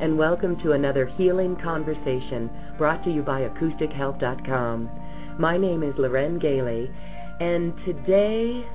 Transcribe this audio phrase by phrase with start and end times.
[0.00, 2.48] and welcome to another healing conversation
[2.78, 4.90] brought to you by AcousticHealth.com.
[5.38, 6.90] My name is Loren Gailey,
[7.38, 8.66] and today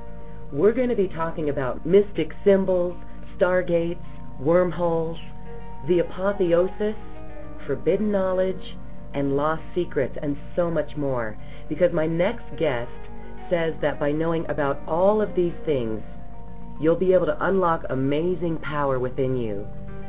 [0.52, 2.94] we're going to be talking about mystic symbols,
[3.36, 3.98] stargates,
[4.38, 5.18] wormholes,
[5.88, 6.94] the apotheosis,
[7.66, 8.76] forbidden knowledge,
[9.12, 11.36] and lost secrets, and so much more.
[11.68, 12.92] Because my next guest
[13.50, 16.00] says that by knowing about all of these things,
[16.80, 19.66] you'll be able to unlock amazing power within you.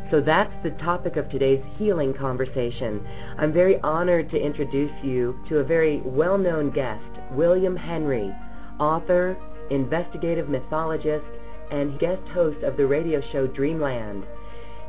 [0.10, 3.06] So that's the topic of today's healing conversation.
[3.38, 8.34] I'm very honored to introduce you to a very well known guest, William Henry,
[8.80, 9.36] author,
[9.70, 11.26] investigative mythologist,
[11.72, 14.24] and guest host of the radio show Dreamland.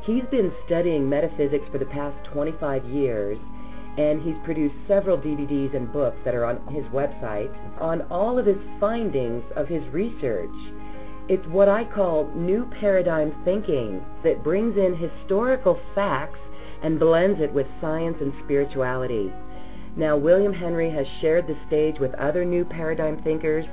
[0.03, 3.37] He's been studying metaphysics for the past 25 years,
[3.97, 8.45] and he's produced several DVDs and books that are on his website on all of
[8.45, 10.49] his findings of his research.
[11.29, 16.39] It's what I call new paradigm thinking that brings in historical facts
[16.81, 19.31] and blends it with science and spirituality.
[19.95, 23.65] Now, William Henry has shared the stage with other new paradigm thinkers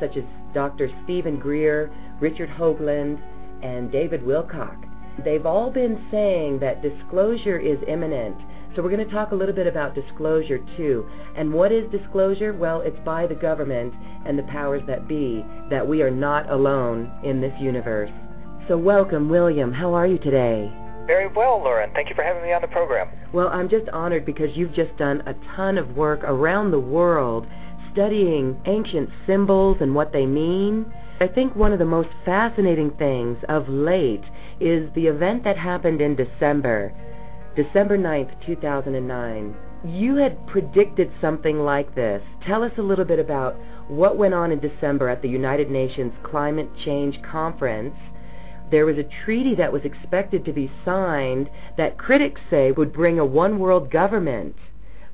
[0.00, 0.90] such as Dr.
[1.04, 3.20] Steven Greer, Richard Hoagland,
[3.62, 4.76] and David Wilcock.
[5.24, 8.36] They've all been saying that disclosure is imminent
[8.74, 11.08] so we're going to talk a little bit about disclosure too.
[11.36, 12.52] And what is disclosure?
[12.52, 13.94] Well, it's by the government
[14.26, 18.10] and the powers that be that we are not alone in this universe.
[18.66, 19.72] So welcome, William.
[19.72, 20.72] How are you today?
[21.06, 21.90] Very well, Loren.
[21.92, 23.10] Thank you for having me on the program.
[23.32, 27.46] Well, I'm just honored because you've just done a ton of work around the world
[27.92, 30.92] studying ancient symbols and what they mean.
[31.20, 34.24] I think one of the most fascinating things of late
[34.58, 36.92] is the event that happened in December
[37.56, 39.54] December 9th, 2009.
[39.84, 42.20] You had predicted something like this.
[42.44, 46.12] Tell us a little bit about what went on in December at the United Nations
[46.24, 47.94] Climate Change Conference.
[48.70, 53.20] There was a treaty that was expected to be signed that critics say would bring
[53.20, 54.56] a one world government.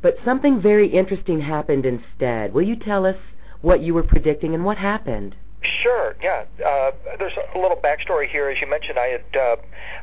[0.00, 2.54] But something very interesting happened instead.
[2.54, 3.16] Will you tell us
[3.60, 5.34] what you were predicting and what happened?
[5.82, 6.16] Sure.
[6.22, 6.44] Yeah.
[6.64, 8.48] Uh, there's a little backstory here.
[8.48, 9.56] As you mentioned, I had uh,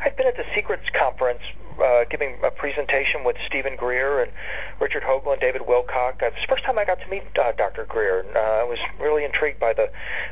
[0.06, 1.42] I'd been at the Secrets Conference
[1.82, 4.32] uh, giving a presentation with Steven Greer and
[4.80, 6.22] Richard Hoagland, David Wilcock.
[6.22, 7.86] Uh, it's the first time I got to meet uh, Dr.
[7.86, 9.90] Greer, and uh, I was really intrigued by the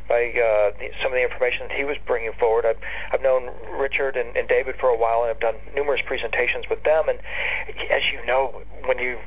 [0.08, 2.66] by uh, the, some of the information that he was bringing forward.
[2.66, 2.80] I've,
[3.12, 6.84] I've known Richard and, and David for a while, and I've done numerous presentations with
[6.84, 7.10] them.
[7.10, 7.20] And
[7.92, 9.18] as you know, when you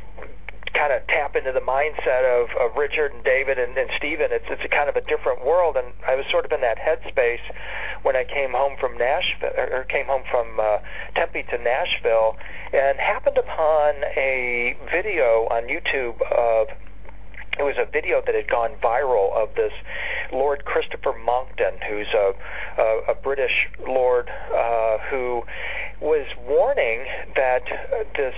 [0.74, 4.28] kind of tap into the mindset of, of Richard and David and, and Steven.
[4.30, 6.78] It's it's a kind of a different world, and I was sort of in that
[6.78, 7.44] headspace
[8.02, 10.78] when I came home from Nashville or came home from uh,
[11.14, 12.36] Tempe to Nashville,
[12.72, 16.68] and happened upon a video on YouTube of
[17.58, 19.72] it was a video that had gone viral of this
[20.32, 22.32] Lord Christopher Monckton, who's a,
[22.80, 25.42] a, a British lord uh, who
[26.00, 27.04] was warning
[27.34, 27.62] that
[28.16, 28.34] this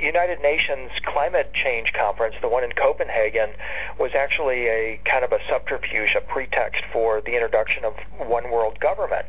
[0.00, 3.50] United Nations Climate Change Conference, the one in Copenhagen,
[3.98, 7.94] was actually a kind of a subterfuge, a pretext for the introduction of
[8.28, 9.26] one world government.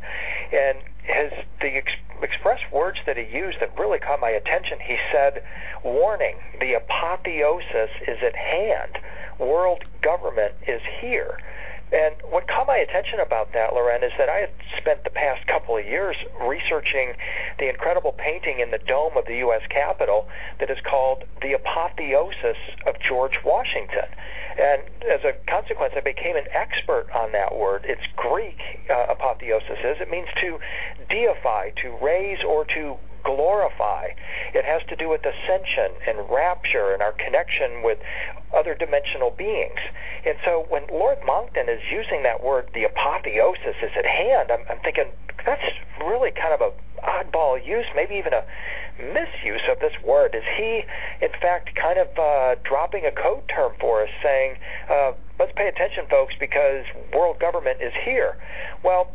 [0.52, 1.92] And his the ex-
[2.22, 4.80] express words that he used that really caught my attention.
[4.80, 5.44] He said,
[5.84, 8.98] "Warning: the apotheosis is at hand.
[9.40, 11.38] World government is here."
[11.92, 15.46] And what caught my attention about that, Loren, is that I had spent the past
[15.48, 17.14] couple of years researching
[17.60, 19.62] the incredible painting in the dome of the U.S.
[19.70, 20.28] Capitol
[20.60, 22.58] that is called The Apotheosis
[22.88, 24.08] of George Washington.
[24.58, 24.82] And
[25.12, 27.84] as a consequence, I became an expert on that word.
[27.86, 28.60] It's Greek,
[28.90, 29.98] uh, apotheosis is.
[30.00, 30.60] It means to
[31.10, 34.10] deify, to raise, or to glorify.
[34.54, 38.00] It has to do with ascension and rapture and our connection with
[38.56, 39.80] other dimensional beings.
[40.26, 44.66] And so when Lord Monckton is using that word, the apotheosis is at hand, I'm,
[44.70, 45.06] I'm thinking
[45.46, 45.64] that's
[46.06, 46.72] really kind of a
[47.02, 48.44] oddball use, maybe even a
[49.02, 50.36] misuse of this word.
[50.36, 50.84] Is he,
[51.22, 54.56] in fact, kind of uh, dropping a code term for us, saying,
[54.90, 58.38] uh, let's pay attention, folks, because world government is here?
[58.84, 59.12] Well,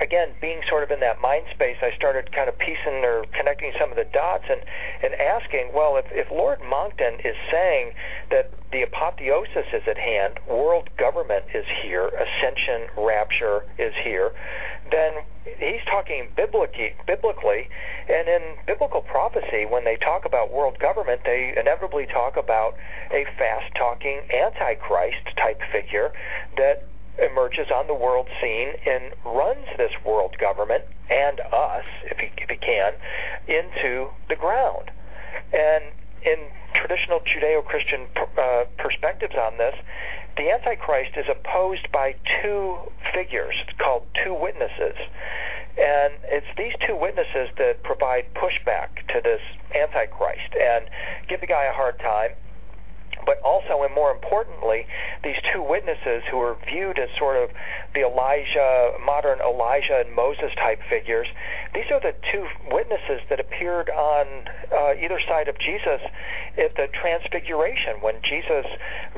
[0.00, 3.72] again, being sort of in that mind space, I started kind of piecing or connecting
[3.78, 4.60] some of the dots and,
[5.04, 7.92] and asking, well, if, if Lord Monckton is saying
[8.30, 14.32] that the apotheosis is at hand, world government is here, ascension, rapture is here,
[14.90, 15.12] then
[15.58, 17.68] he's talking biblically, biblically,
[18.08, 22.74] and in biblical prophecy, when they talk about world government, they inevitably talk about
[23.12, 26.12] a fast-talking antichrist type figure
[26.56, 26.88] that
[27.18, 32.48] emerges on the world scene and runs this world government and us, if he, if
[32.48, 32.92] he can,
[33.48, 34.90] into the ground.
[35.52, 35.84] And
[36.24, 39.74] in traditional Judeo-Christian uh, perspectives on this,
[40.36, 42.76] the Antichrist is opposed by two
[43.14, 44.96] figures called two witnesses.
[45.78, 49.40] And it's these two witnesses that provide pushback to this
[49.74, 50.84] Antichrist and
[51.28, 52.30] give the guy a hard time
[53.26, 54.86] but also, and more importantly,
[55.22, 57.50] these two witnesses who are viewed as sort of
[57.92, 61.26] the Elijah, modern Elijah and Moses type figures,
[61.74, 64.26] these are the two witnesses that appeared on
[64.72, 66.00] uh, either side of Jesus
[66.56, 68.64] at the Transfiguration when Jesus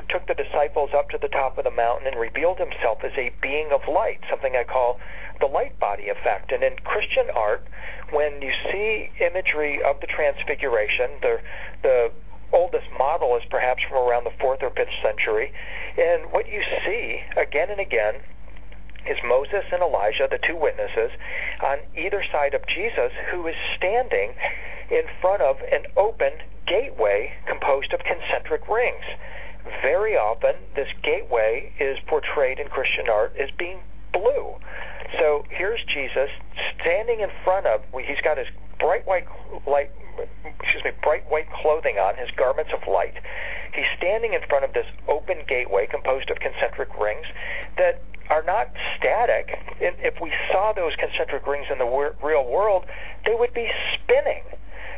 [0.09, 3.31] took the disciples up to the top of the mountain and revealed himself as a
[3.41, 4.99] being of light, something I call
[5.39, 6.51] the light body effect.
[6.51, 7.63] And in Christian art,
[8.11, 11.37] when you see imagery of the Transfiguration, the
[11.81, 12.11] the
[12.53, 15.51] oldest model is perhaps from around the fourth or fifth century.
[15.97, 18.15] And what you see again and again
[19.07, 21.11] is Moses and Elijah, the two witnesses,
[21.63, 24.33] on either side of Jesus, who is standing
[24.91, 26.31] in front of an open
[26.67, 29.05] gateway composed of concentric rings.
[29.81, 33.79] Very often, this gateway is portrayed in Christian art as being
[34.11, 34.55] blue.
[35.17, 36.29] So here's Jesus
[36.79, 38.47] standing in front of, he's got his
[38.79, 39.27] bright white
[39.67, 39.91] light
[40.59, 43.15] excuse me, bright white clothing on, his garments of light.
[43.73, 47.25] He's standing in front of this open gateway composed of concentric rings
[47.77, 49.57] that are not static.
[49.79, 52.85] If we saw those concentric rings in the real world,
[53.25, 54.43] they would be spinning.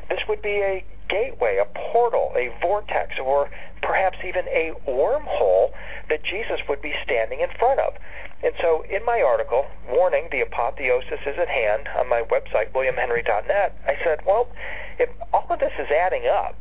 [0.09, 3.49] This would be a gateway, a portal, a vortex, or
[3.81, 5.71] perhaps even a wormhole
[6.09, 7.93] that Jesus would be standing in front of.
[8.43, 13.77] And so, in my article, warning the apotheosis is at hand on my website, williamhenry.net,
[13.85, 14.47] I said, well,
[14.97, 16.55] if all of this is adding up,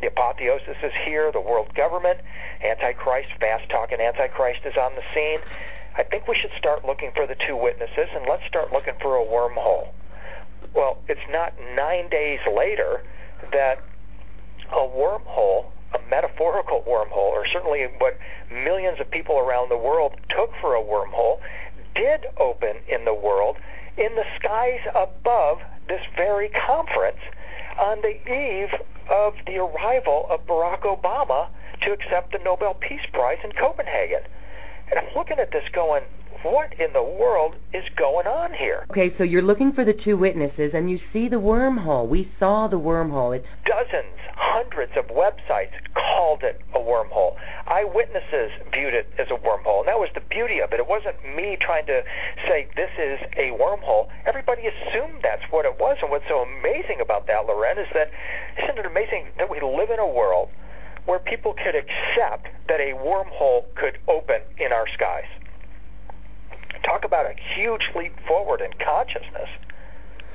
[0.00, 2.20] the apotheosis is here, the world government,
[2.62, 5.40] Antichrist, fast talking Antichrist is on the scene.
[5.96, 9.16] I think we should start looking for the two witnesses and let's start looking for
[9.16, 9.88] a wormhole.
[10.74, 13.02] Well, it's not nine days later
[13.52, 13.82] that
[14.70, 18.18] a wormhole, a metaphorical wormhole, or certainly what
[18.50, 21.38] millions of people around the world took for a wormhole,
[21.94, 23.56] did open in the world
[23.96, 27.20] in the skies above this very conference
[27.78, 28.70] on the eve
[29.08, 31.48] of the arrival of Barack Obama
[31.82, 34.20] to accept the Nobel Peace Prize in Copenhagen.
[34.90, 36.02] And I'm looking at this going,
[36.42, 38.86] what in the world is going on here?
[38.90, 42.08] Okay, so you're looking for the two witnesses and you see the wormhole.
[42.08, 43.36] We saw the wormhole.
[43.36, 47.36] It's dozens, hundreds of websites called it a wormhole.
[47.66, 49.80] Eyewitnesses viewed it as a wormhole.
[49.80, 50.80] And that was the beauty of it.
[50.80, 52.02] It wasn't me trying to
[52.48, 54.08] say this is a wormhole.
[54.26, 55.98] Everybody assumed that's what it was.
[56.02, 58.10] And what's so amazing about that, Loren, is that
[58.62, 60.48] isn't it amazing that we live in a world
[61.04, 65.28] where people could accept that a wormhole could open in our skies?
[66.86, 69.48] Talk about a huge leap forward in consciousness.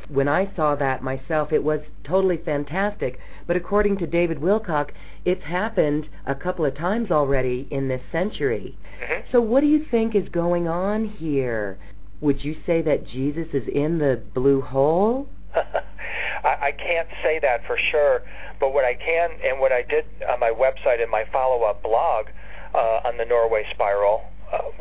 [0.09, 3.17] When I saw that myself, it was totally fantastic.
[3.47, 4.89] But according to David Wilcock,
[5.23, 8.77] it's happened a couple of times already in this century.
[9.01, 9.31] Mm-hmm.
[9.31, 11.77] So, what do you think is going on here?
[12.19, 15.27] Would you say that Jesus is in the blue hole?
[15.55, 18.21] I, I can't say that for sure,
[18.59, 21.81] but what I can, and what I did on my website in my follow up
[21.81, 22.27] blog
[22.73, 24.23] uh, on the Norway spiral,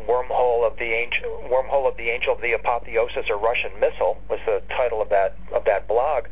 [0.08, 4.40] wormhole of the angel, wormhole of the angel of the apotheosis, or Russian missile was
[4.46, 6.24] the title of that of that blog.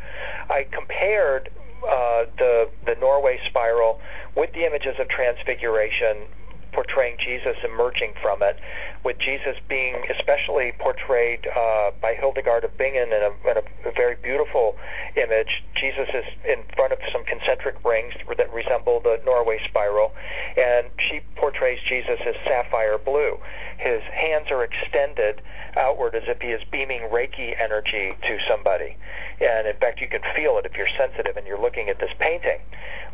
[0.50, 1.50] I compared
[1.86, 4.00] uh, the the Norway spiral
[4.36, 6.26] with the images of transfiguration
[6.72, 8.58] portraying Jesus emerging from it,
[9.04, 14.16] with Jesus being especially portrayed uh, by Hildegard of Bingen in, a, in a, very
[14.22, 14.76] beautiful
[15.16, 15.64] image.
[15.74, 20.12] Jesus is in front of some concentric rings that resemble the Norway spiral,
[20.56, 23.38] and she portrays Jesus as sapphire blue.
[23.78, 25.42] His hands are extended
[25.76, 28.96] outward as if he is beaming Reiki energy to somebody.
[29.40, 32.10] And in fact, you can feel it if you're sensitive and you're looking at this
[32.18, 32.58] painting.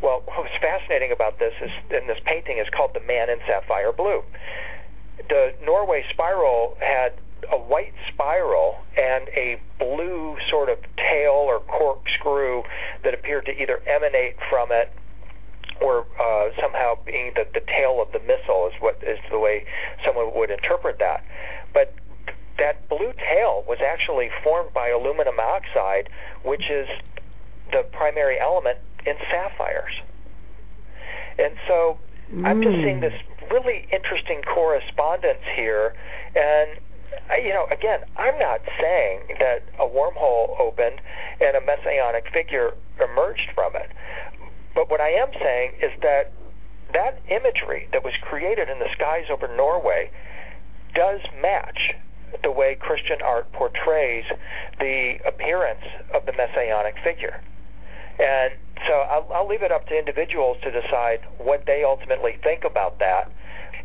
[0.00, 3.92] Well, what's fascinating about this is, in this painting is called The Man in Sapphire
[3.92, 4.22] Blue.
[5.28, 7.12] The Norway spiral had
[7.52, 12.62] a white spiral and a blue sort of tail or corkscrew
[13.02, 14.90] that appeared to either emanate from it
[15.80, 19.64] or uh, somehow being the, the tail of the missile is what is the way
[20.04, 21.24] someone would interpret that.
[21.72, 21.94] But
[22.58, 26.08] that blue tail was actually formed by aluminum oxide,
[26.44, 26.88] which is
[27.72, 29.92] the primary element in sapphires.
[31.38, 31.98] And so
[32.32, 32.46] mm.
[32.46, 33.14] I'm just seeing this
[33.50, 35.94] really interesting correspondence here.
[36.34, 36.80] And,
[37.44, 41.00] you know, again, I'm not saying that a wormhole opened
[41.40, 43.90] and a messianic figure emerged from it.
[44.74, 46.32] But what I am saying is that
[46.92, 50.10] that imagery that was created in the skies over Norway
[50.94, 51.92] does match
[52.42, 54.24] the way Christian art portrays
[54.80, 57.40] the appearance of the messianic figure.
[58.18, 58.54] And
[58.86, 62.98] so I'll, I'll leave it up to individuals to decide what they ultimately think about
[62.98, 63.30] that.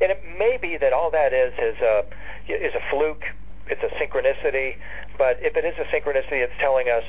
[0.01, 2.03] And it may be that all that is is a
[2.47, 3.23] is a fluke.
[3.67, 4.75] it's a synchronicity,
[5.17, 7.03] but if it is a synchronicity, it's telling us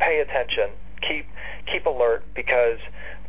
[0.00, 0.70] pay attention,
[1.06, 1.26] keep
[1.70, 2.78] keep alert because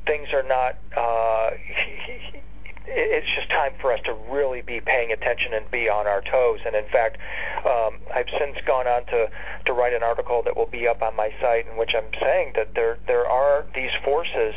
[0.06, 0.78] things are not.
[0.96, 1.52] Uh,
[2.86, 6.60] it's just time for us to really be paying attention and be on our toes.
[6.66, 7.18] And in fact,
[7.66, 9.28] um, I've since gone on to,
[9.66, 12.54] to write an article that will be up on my site in which I'm saying
[12.56, 14.54] that there there are these forces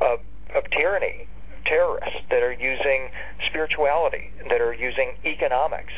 [0.00, 0.20] of,
[0.54, 1.26] of tyranny
[1.64, 3.08] terrorists that are using
[3.46, 5.92] spirituality, that are using economics,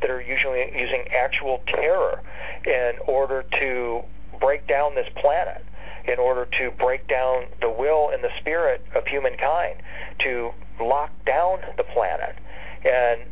[0.00, 2.20] that are usually using actual terror
[2.66, 4.02] in order to
[4.40, 5.64] break down this planet,
[6.06, 9.76] in order to break down the will and the spirit of humankind,
[10.18, 10.50] to
[10.84, 12.36] lock down the planet.
[12.84, 13.22] And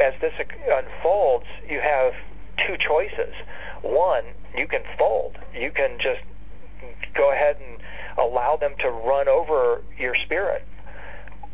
[0.00, 0.32] as this
[0.70, 2.12] unfolds, you have
[2.66, 3.34] two choices.
[3.82, 4.24] One,
[4.56, 5.38] you can fold.
[5.54, 6.20] You can just
[7.14, 7.78] go ahead and
[8.18, 10.66] allow them to run over your spirit.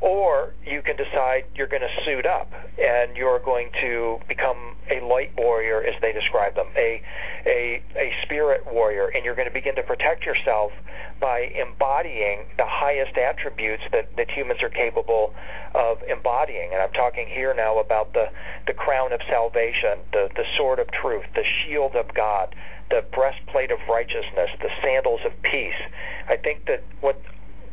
[0.00, 5.00] Or you can decide you're going to suit up and you're going to become a
[5.00, 7.02] light warrior, as they describe them, a,
[7.46, 10.70] a, a spirit warrior, and you're going to begin to protect yourself
[11.18, 15.34] by embodying the highest attributes that, that humans are capable
[15.74, 16.70] of embodying.
[16.72, 18.26] And I'm talking here now about the,
[18.66, 22.54] the crown of salvation, the, the sword of truth, the shield of God,
[22.90, 25.80] the breastplate of righteousness, the sandals of peace.
[26.28, 27.20] I think that what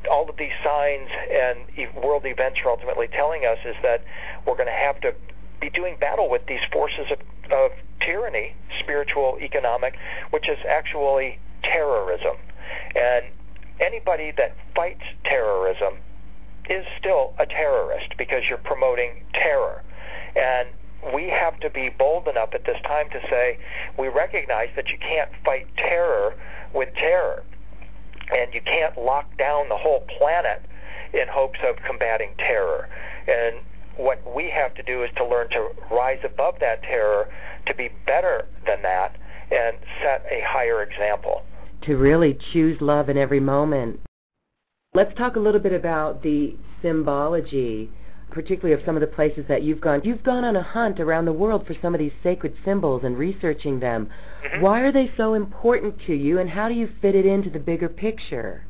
[0.10, 1.60] all of these signs and
[1.95, 4.03] world events are ultimately telling us is that
[4.45, 5.13] we're going to have to
[5.62, 7.19] be doing battle with these forces of,
[7.51, 9.95] of tyranny, spiritual, economic,
[10.31, 12.36] which is actually terrorism.
[12.95, 13.25] And
[13.79, 15.95] anybody that fights terrorism
[16.69, 19.83] is still a terrorist because you're promoting terror.
[20.36, 20.69] And
[21.13, 23.57] we have to be bold enough at this time to say
[23.98, 26.36] we recognize that you can't fight terror
[26.74, 27.43] with terror.
[28.32, 30.63] And you can't lock down the whole planet
[31.13, 32.89] in hopes of combating terror.
[33.27, 33.58] And
[33.98, 37.30] what we have to do is to learn to rise above that terror,
[37.68, 39.15] to be better than that,
[39.51, 41.44] and set a higher example
[41.86, 44.00] to really choose love in every moment.
[44.94, 47.89] Let's talk a little bit about the symbology,
[48.33, 50.01] particularly of some of the places that you've gone.
[50.03, 53.17] You've gone on a hunt around the world for some of these sacred symbols and
[53.17, 54.09] researching them.
[54.45, 54.61] Mm-hmm.
[54.61, 57.59] Why are they so important to you, and how do you fit it into the
[57.59, 58.65] bigger picture?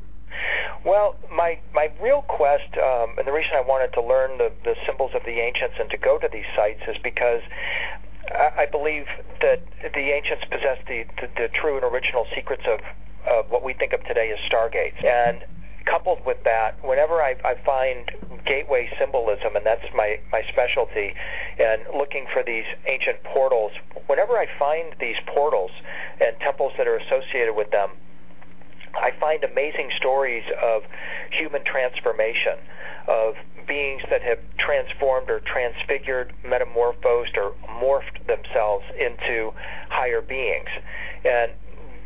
[0.84, 4.74] Well, my my real quest, um, and the reason I wanted to learn the, the
[4.86, 7.40] symbols of the ancients and to go to these sites is because
[8.30, 9.06] I, I believe
[9.40, 12.80] that the ancients possessed the, the, the true and original secrets of
[13.26, 15.00] of what we think of today as stargates.
[15.02, 15.44] And
[15.86, 18.10] coupled with that, whenever I, I find
[18.46, 21.14] gateway symbolism, and that's my, my specialty,
[21.58, 23.72] and looking for these ancient portals,
[24.06, 25.70] whenever I find these portals
[26.20, 27.90] and temples that are associated with them,
[28.94, 30.82] I find amazing stories of
[31.30, 32.58] human transformation,
[33.08, 33.34] of
[33.66, 39.52] beings that have transformed or transfigured, metamorphosed, or morphed themselves into
[39.88, 40.68] higher beings.
[41.24, 41.52] And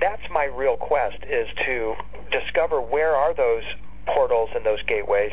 [0.00, 1.94] that's my real quest is to
[2.30, 3.64] discover where are those
[4.06, 5.32] portals and those gateways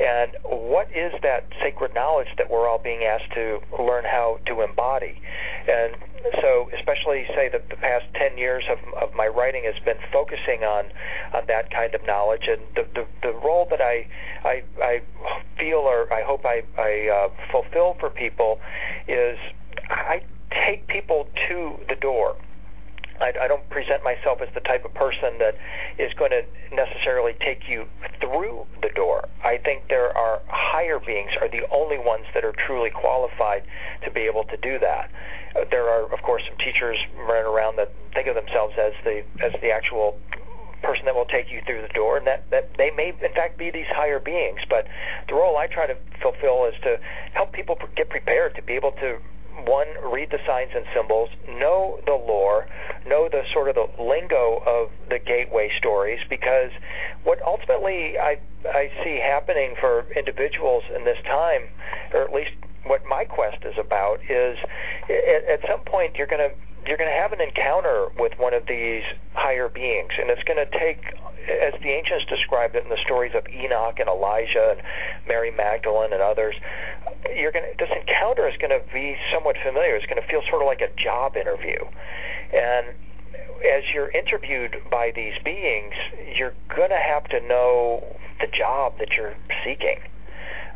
[0.00, 4.62] and what is that sacred knowledge that we're all being asked to learn how to
[4.62, 5.20] embody?
[5.68, 5.94] And
[6.40, 10.64] so especially say that the past 10 years of, of my writing has been focusing
[10.64, 10.86] on
[11.34, 14.06] on that kind of knowledge and the the, the role that I,
[14.44, 15.02] I I
[15.58, 18.60] feel or I hope I, I uh, fulfill for people
[19.08, 19.38] is
[19.88, 22.36] I take people to the door
[23.20, 25.56] I, I don't present myself as the type of person that
[25.98, 26.42] is going to
[26.74, 27.86] necessarily take you
[28.20, 29.28] through the door.
[29.44, 33.62] I think there are higher beings are the only ones that are truly qualified
[34.04, 35.10] to be able to do that.
[35.70, 39.52] There are, of course, some teachers running around that think of themselves as the as
[39.62, 40.18] the actual
[40.82, 43.58] person that will take you through the door, and that, that they may, in fact,
[43.58, 44.60] be these higher beings.
[44.68, 44.86] But
[45.28, 46.98] the role I try to fulfill is to
[47.32, 49.18] help people get prepared to be able to
[49.64, 52.66] one, read the signs and symbols, know the lore,
[53.06, 56.70] know the sort of the lingo of the gateway stories, because
[57.24, 61.62] what ultimately I, I see happening for individuals in this time,
[62.12, 62.52] or at least
[62.84, 64.58] what my quest is about, is
[65.08, 66.54] at, at some point you're going to
[66.86, 69.02] you're going to have an encounter with one of these
[69.34, 71.02] higher beings, and it's going to take,
[71.48, 74.82] as the ancients described it in the stories of Enoch and Elijah and
[75.26, 76.54] Mary Magdalene and others,
[77.34, 79.96] you're going to, this encounter is going to be somewhat familiar.
[79.96, 81.78] It's going to feel sort of like a job interview,
[82.52, 82.86] and
[83.64, 85.94] as you're interviewed by these beings,
[86.36, 88.04] you're going to have to know
[88.40, 89.98] the job that you're seeking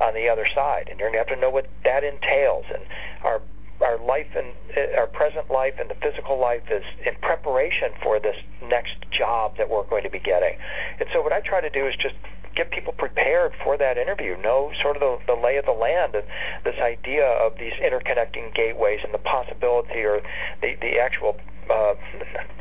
[0.00, 2.64] on the other side, and you're going to have to know what that entails.
[2.72, 2.82] And
[3.22, 3.42] our
[3.82, 8.20] our life and uh, our present life and the physical life is in preparation for
[8.20, 10.56] this next job that we're going to be getting.
[10.98, 12.14] And so what I try to do is just
[12.56, 16.14] get people prepared for that interview, know sort of the, the lay of the land,
[16.14, 16.24] and
[16.64, 20.20] this idea of these interconnecting gateways and the possibility or
[20.60, 21.36] the, the actual
[21.70, 21.94] uh,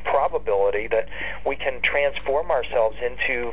[0.06, 1.08] probability that
[1.46, 3.52] we can transform ourselves into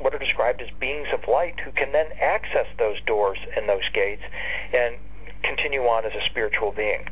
[0.00, 3.86] what are described as beings of light who can then access those doors and those
[3.92, 4.22] gates
[4.72, 4.96] and
[5.42, 7.04] continue on as a spiritual being.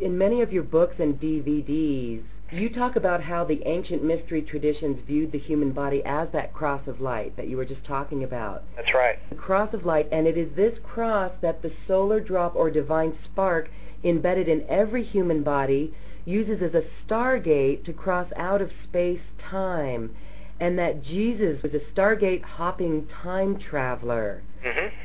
[0.00, 5.00] In many of your books and DVDs, you talk about how the ancient mystery traditions
[5.06, 8.62] viewed the human body as that cross of light that you were just talking about.
[8.76, 9.18] That's right.
[9.30, 13.16] The cross of light, and it is this cross that the solar drop or divine
[13.24, 13.68] spark
[14.04, 15.92] embedded in every human body
[16.24, 20.14] uses as a stargate to cross out of space time,
[20.60, 24.42] and that Jesus was a stargate hopping time traveler.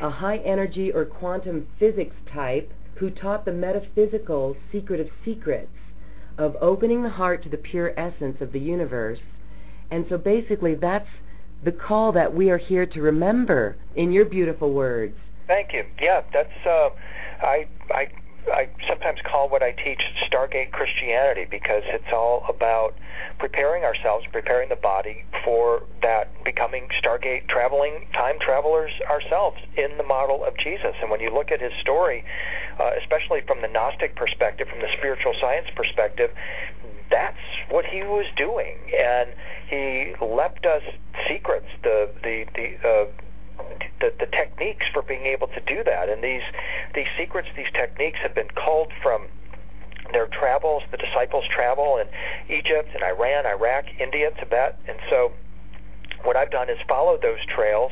[0.01, 5.69] A high energy or quantum physics type who taught the metaphysical secret of secrets
[6.37, 9.19] of opening the heart to the pure essence of the universe.
[9.89, 11.07] And so basically, that's
[11.63, 15.15] the call that we are here to remember in your beautiful words.
[15.47, 15.83] Thank you.
[16.01, 16.89] Yeah, that's uh,
[17.41, 18.07] I I
[18.51, 22.95] I sometimes call what I teach Stargate Christianity because it's all about
[23.39, 30.03] preparing ourselves, preparing the body for that becoming Stargate traveling time travelers ourselves in the
[30.03, 30.93] model of Jesus.
[31.01, 32.23] And when you look at his story,
[32.79, 36.31] uh, especially from the Gnostic perspective, from the spiritual science perspective,
[37.09, 37.37] that's
[37.69, 39.29] what he was doing, and
[39.67, 40.83] he left us
[41.27, 42.87] secrets, the the the.
[42.87, 43.05] Uh,
[43.99, 46.09] the, the techniques for being able to do that.
[46.09, 46.43] And these
[46.95, 49.27] these secrets, these techniques have been culled from
[50.11, 52.07] their travels, the disciples' travel in
[52.53, 54.77] Egypt and Iran, Iraq, India, Tibet.
[54.87, 55.31] And so
[56.23, 57.91] what I've done is followed those trails,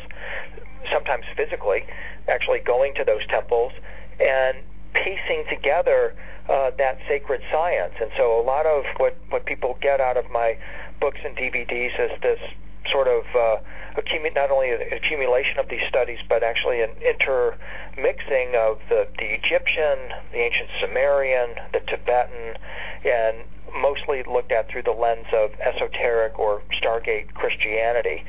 [0.92, 1.84] sometimes physically,
[2.28, 3.72] actually going to those temples
[4.20, 4.58] and
[4.94, 6.16] piecing together
[6.50, 7.94] uh, that sacred science.
[8.02, 10.58] And so a lot of what, what people get out of my
[11.00, 12.40] books and DVDs is this
[12.92, 13.58] sort of uh,
[14.36, 19.98] not only accumulation of these studies, but actually an intermixing of the, the Egyptian,
[20.32, 22.56] the ancient Sumerian, the Tibetan,
[23.06, 23.38] and
[23.82, 28.24] mostly looked at through the lens of esoteric or Stargate Christianity.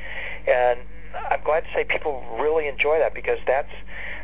[0.47, 0.79] And
[1.29, 3.71] I'm glad to say people really enjoy that because that's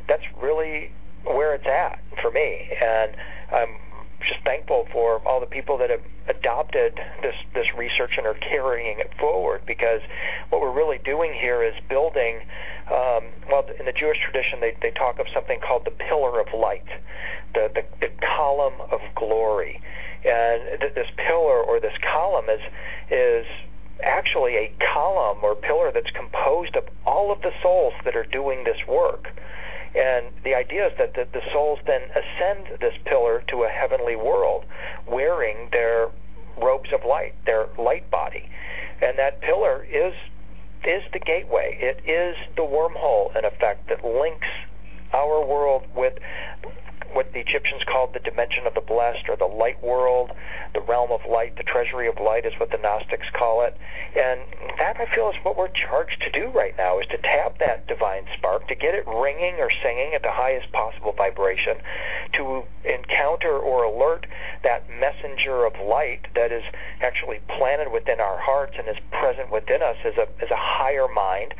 [0.07, 0.91] that's really
[1.25, 2.69] where it's at for me.
[2.81, 3.11] And
[3.51, 3.75] I'm
[4.25, 8.99] just thankful for all the people that have adopted this this research and are carrying
[8.99, 10.01] it forward because
[10.49, 12.39] what we're really doing here is building
[12.91, 16.47] um, well in the Jewish tradition they, they talk of something called the pillar of
[16.53, 16.87] light
[17.53, 19.81] the the, the column of glory.
[20.25, 22.61] And th- this pillar or this column is
[23.09, 23.45] is
[24.03, 28.63] actually a column or pillar that's composed of all of the souls that are doing
[28.63, 29.27] this work
[29.97, 34.15] and the idea is that the, the souls then ascend this pillar to a heavenly
[34.15, 34.65] world
[35.07, 36.09] wearing their
[36.61, 38.49] robes of light, their light body.
[39.01, 40.13] And that pillar is
[40.83, 41.77] is the gateway.
[41.81, 44.47] It is the wormhole in effect that links
[45.13, 46.13] our world with
[47.13, 50.31] what the Egyptians called the dimension of the blessed or the light world,
[50.73, 53.77] the realm of light, the treasury of light is what the Gnostics call it.
[54.15, 54.41] And
[54.77, 57.87] that I feel is what we're charged to do right now is to tap that
[57.87, 61.77] divine spark, to get it ringing or singing at the highest possible vibration,
[62.33, 64.27] to encounter or alert
[64.63, 66.63] that messenger of light that is
[67.01, 71.07] actually planted within our hearts and is present within us as a as a higher
[71.07, 71.53] mind.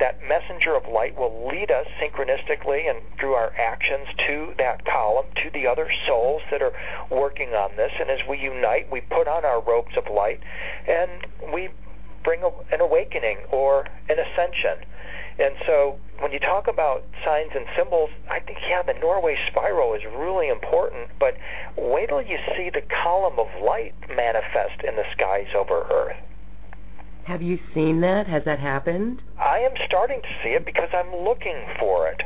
[0.00, 5.26] That messenger of light will lead us synchronistically and through our actions to that column,
[5.42, 6.72] to the other souls that are
[7.10, 7.92] working on this.
[7.98, 10.40] And as we unite, we put on our robes of light
[10.88, 11.10] and
[11.52, 11.70] we
[12.22, 14.86] bring a, an awakening or an ascension.
[15.38, 19.94] And so when you talk about signs and symbols, I think, yeah, the Norway spiral
[19.94, 21.36] is really important, but
[21.76, 26.16] wait till you see the column of light manifest in the skies over Earth.
[27.24, 28.26] Have you seen that?
[28.26, 29.22] Has that happened?
[29.40, 32.22] I am starting to see it because I'm looking for it.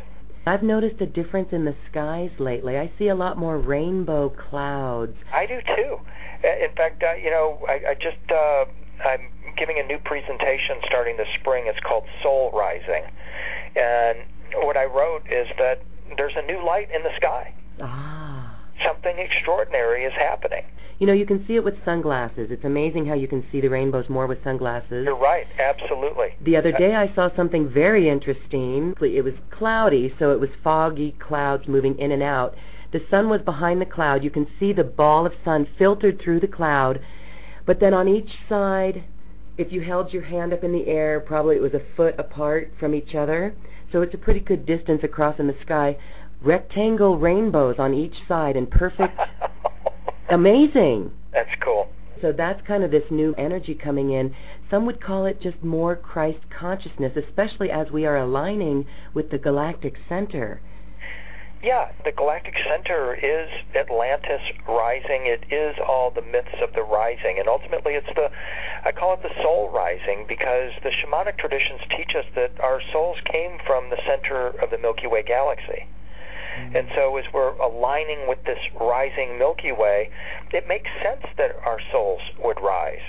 [0.48, 2.78] I've noticed a difference in the skies lately.
[2.78, 5.16] I see a lot more rainbow clouds.
[5.32, 5.98] I do too.
[6.42, 8.64] In fact, uh, you know, I, I just uh,
[9.06, 11.64] I'm giving a new presentation starting this spring.
[11.66, 13.04] It's called Soul Rising,
[13.76, 14.18] and
[14.64, 15.82] what I wrote is that
[16.16, 17.52] there's a new light in the sky.
[17.80, 18.37] Ah.
[18.84, 20.64] Something extraordinary is happening.
[20.98, 22.48] You know, you can see it with sunglasses.
[22.50, 25.04] It's amazing how you can see the rainbows more with sunglasses.
[25.04, 26.34] You're right, absolutely.
[26.44, 28.94] The other day I saw something very interesting.
[29.00, 32.56] It was cloudy, so it was foggy clouds moving in and out.
[32.92, 34.24] The sun was behind the cloud.
[34.24, 37.00] You can see the ball of sun filtered through the cloud.
[37.64, 39.04] But then on each side,
[39.56, 42.72] if you held your hand up in the air, probably it was a foot apart
[42.80, 43.54] from each other.
[43.92, 45.96] So it's a pretty good distance across in the sky.
[46.42, 49.18] Rectangle rainbows on each side and perfect
[50.30, 51.10] Amazing.
[51.32, 51.88] That's cool.
[52.20, 54.34] So that's kind of this new energy coming in.
[54.70, 59.38] Some would call it just more Christ consciousness, especially as we are aligning with the
[59.38, 60.60] galactic center.
[61.62, 65.26] Yeah, the galactic center is Atlantis rising.
[65.26, 67.38] It is all the myths of the rising.
[67.38, 68.30] And ultimately, it's the,
[68.84, 73.16] I call it the soul rising because the shamanic traditions teach us that our souls
[73.24, 75.86] came from the center of the Milky Way galaxy.
[76.74, 80.10] And so, as we're aligning with this rising Milky Way,
[80.52, 83.00] it makes sense that our souls would rise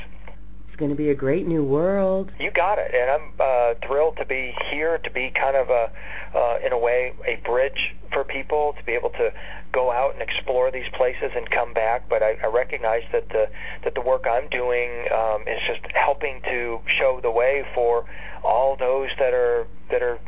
[0.67, 2.31] It's going to be a great new world.
[2.39, 5.91] You got it, and I'm uh, thrilled to be here to be kind of a,
[6.35, 9.31] uh, in a way, a bridge for people to be able to
[9.71, 12.09] go out and explore these places and come back.
[12.09, 13.45] But I, I recognize that the
[13.83, 18.05] that the work I'm doing um, is just helping to show the way for
[18.43, 20.19] all those that are that are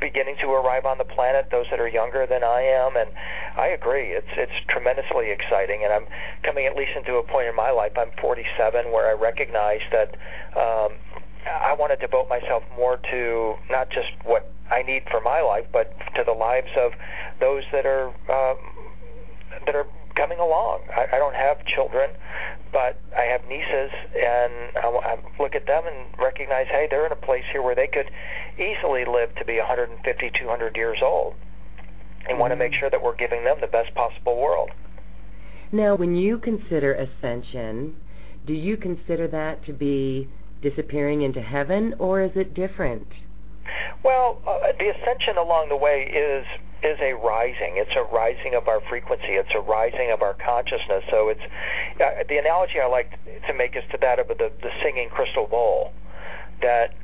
[0.00, 3.10] beginning to arrive on the planet, those that are younger than I am, and
[3.56, 4.10] I agree.
[4.12, 6.06] It's it's tremendously exciting, and I'm
[6.42, 7.92] coming at least into a point in my life.
[7.96, 10.16] I'm 47 where I recognize that
[10.56, 10.92] um,
[11.46, 15.66] I want to devote myself more to not just what I need for my life,
[15.72, 16.92] but to the lives of
[17.40, 18.58] those that are um,
[19.64, 20.80] that are coming along.
[20.96, 22.10] I, I don't have children,
[22.72, 27.12] but I have nieces, and I, I look at them and recognize, hey, they're in
[27.12, 28.10] a place here where they could
[28.58, 31.34] easily live to be 150, 200 years old,
[32.20, 32.40] and mm-hmm.
[32.40, 34.70] want to make sure that we're giving them the best possible world.
[35.72, 37.96] Now, when you consider ascension,
[38.46, 40.28] do you consider that to be
[40.62, 43.06] disappearing into heaven, or is it different?
[44.04, 46.46] Well, uh, the ascension along the way is
[46.82, 47.74] is a rising.
[47.76, 49.32] It's a rising of our frequency.
[49.32, 51.04] It's a rising of our consciousness.
[51.10, 51.40] So it's
[52.00, 55.46] uh, the analogy I like to make is to that of the, the singing crystal
[55.46, 55.92] bowl.
[56.62, 56.94] That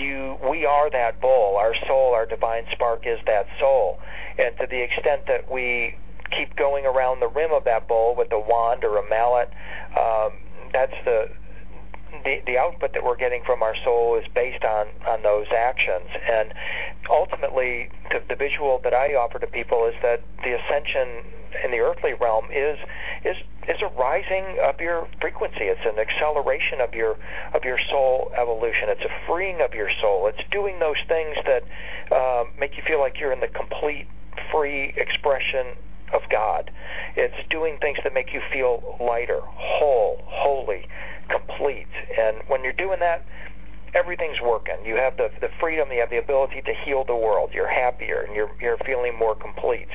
[0.00, 1.56] you, we are that bowl.
[1.56, 3.98] Our soul, our divine spark, is that soul.
[4.38, 5.96] And to the extent that we
[6.30, 9.50] keep going around the rim of that bowl with a wand or a mallet,
[9.96, 10.32] um,
[10.72, 11.28] that's the
[12.24, 16.08] the, the output that we're getting from our soul is based on, on those actions.
[16.28, 16.52] And
[17.10, 21.24] ultimately, the, the visual that I offer to people is that the ascension
[21.64, 22.78] in the earthly realm is
[23.24, 23.36] is
[23.68, 25.64] is a rising of your frequency.
[25.64, 27.16] It's an acceleration of your
[27.54, 28.88] of your soul evolution.
[28.88, 30.26] It's a freeing of your soul.
[30.26, 31.62] It's doing those things that
[32.14, 34.06] uh, make you feel like you're in the complete
[34.50, 35.76] free expression
[36.12, 36.70] of God.
[37.16, 40.86] It's doing things that make you feel lighter, whole, holy,
[41.28, 41.86] complete.
[42.18, 43.24] And when you're doing that,
[43.94, 44.76] everything's working.
[44.84, 47.50] You have the the freedom, you have the ability to heal the world.
[47.52, 49.88] You're happier and you're you're feeling more complete.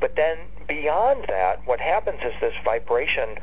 [0.00, 3.36] But then beyond that, what happens is this vibration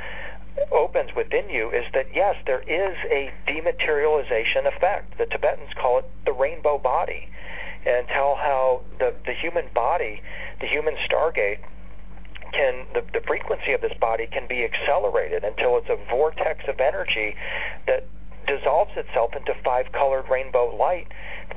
[0.72, 5.18] opens within you is that yes, there is a dematerialization effect.
[5.18, 7.28] The Tibetans call it the rainbow body,
[7.86, 10.22] and tell how the the human body,
[10.62, 11.60] the human stargate,
[12.54, 16.80] can the, the frequency of this body can be accelerated until it's a vortex of
[16.80, 17.36] energy
[17.88, 18.08] that
[18.48, 21.08] dissolves itself into five colored rainbow light,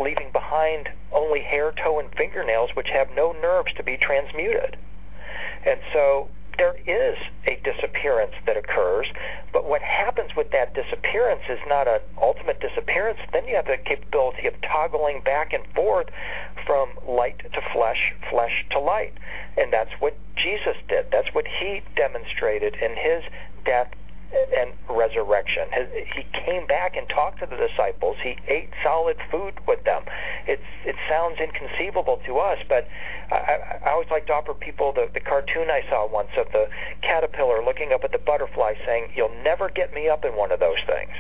[0.01, 4.77] leaving behind only hair, toe, and fingernails, which have no nerves to be transmuted.
[5.65, 7.17] And so there is
[7.47, 9.07] a disappearance that occurs,
[9.53, 13.19] but what happens with that disappearance is not an ultimate disappearance.
[13.33, 16.07] Then you have the capability of toggling back and forth
[16.67, 19.13] from light to flesh, flesh to light.
[19.57, 21.07] And that's what Jesus did.
[21.11, 23.23] That's what he demonstrated in his
[23.65, 23.89] death
[24.33, 25.65] and resurrection.
[26.15, 28.17] He came back and talked to the disciples.
[28.23, 30.03] He ate solid food with them.
[30.47, 32.89] It's it sounds inconceivable to us, but
[33.31, 36.69] I, I always like to offer people the, the cartoon I saw once of the
[37.03, 40.61] caterpillar looking up at the butterfly, saying, "You'll never get me up in one of
[40.61, 41.15] those things."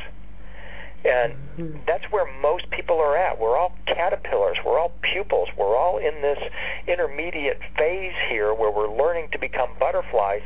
[1.07, 3.39] And that's where most people are at.
[3.39, 4.59] We're all caterpillars.
[4.65, 5.49] We're all pupils.
[5.57, 6.39] We're all in this
[6.87, 10.43] intermediate phase here where we're learning to become butterflies.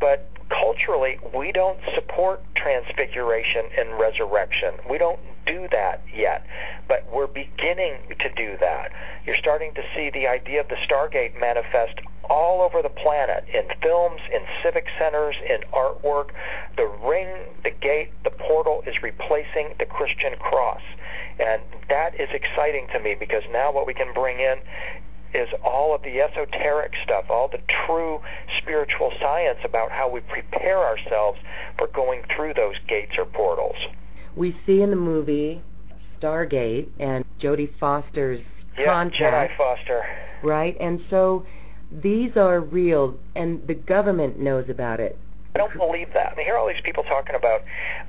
[0.00, 4.74] But culturally, we don't support transfiguration and resurrection.
[4.88, 5.20] We don't
[5.50, 6.46] do that yet,
[6.88, 8.92] but we're beginning to do that.
[9.26, 13.64] You're starting to see the idea of the Stargate manifest all over the planet in
[13.82, 16.30] films, in civic centers, in artwork.
[16.76, 17.26] The ring,
[17.64, 20.82] the gate, the portal is replacing the Christian cross.
[21.40, 24.58] And that is exciting to me because now what we can bring in
[25.34, 28.20] is all of the esoteric stuff, all the true
[28.58, 31.38] spiritual science about how we prepare ourselves
[31.78, 33.76] for going through those gates or portals.
[34.36, 35.62] We see in the movie
[36.20, 38.40] Stargate and Jodie Foster's
[38.78, 39.52] yeah, Contact.
[39.52, 40.02] Jodie Foster.
[40.42, 40.76] Right?
[40.80, 41.44] And so
[41.90, 45.18] these are real, and the government knows about it.
[45.54, 46.32] I don't believe that.
[46.32, 47.62] I mean, hear all these people talking about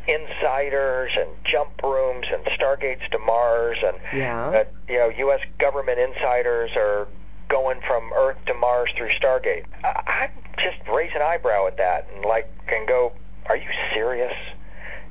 [0.07, 4.49] insiders and jump rooms and stargates to Mars, and yeah.
[4.49, 5.39] uh, you know, U.S.
[5.59, 7.07] government insiders are
[7.49, 9.63] going from Earth to Mars through Stargate.
[9.83, 13.11] I, I just raise an eyebrow at that, and like can go
[13.47, 14.33] are you serious?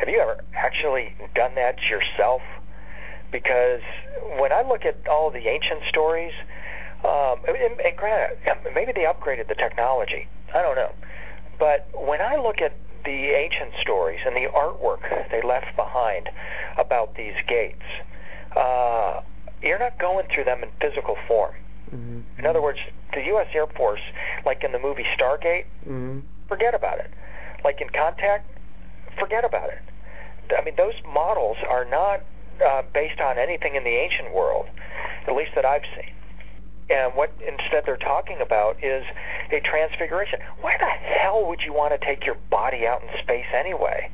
[0.00, 2.40] Have you ever actually done that yourself?
[3.30, 3.82] Because
[4.38, 6.32] when I look at all the ancient stories,
[7.04, 8.38] um, and, and granted,
[8.74, 10.26] maybe they upgraded the technology.
[10.54, 10.92] I don't know.
[11.58, 12.72] But when I look at
[13.04, 16.30] the ancient stories and the artwork they left behind
[16.78, 17.84] about these gates,
[18.56, 19.20] uh,
[19.62, 21.54] you're not going through them in physical form.
[21.94, 22.20] Mm-hmm.
[22.38, 22.78] In other words,
[23.12, 23.48] the U.S.
[23.52, 24.00] Air Force,
[24.46, 26.20] like in the movie Stargate, mm-hmm.
[26.48, 27.10] forget about it.
[27.64, 28.48] Like in Contact,
[29.18, 29.82] forget about it.
[30.56, 32.22] I mean, those models are not
[32.64, 34.66] uh, based on anything in the ancient world,
[35.26, 36.12] at least that I've seen.
[36.90, 39.04] And what instead they're talking about is
[39.52, 40.40] a transfiguration.
[40.60, 44.10] Why the hell would you want to take your body out in space anyway?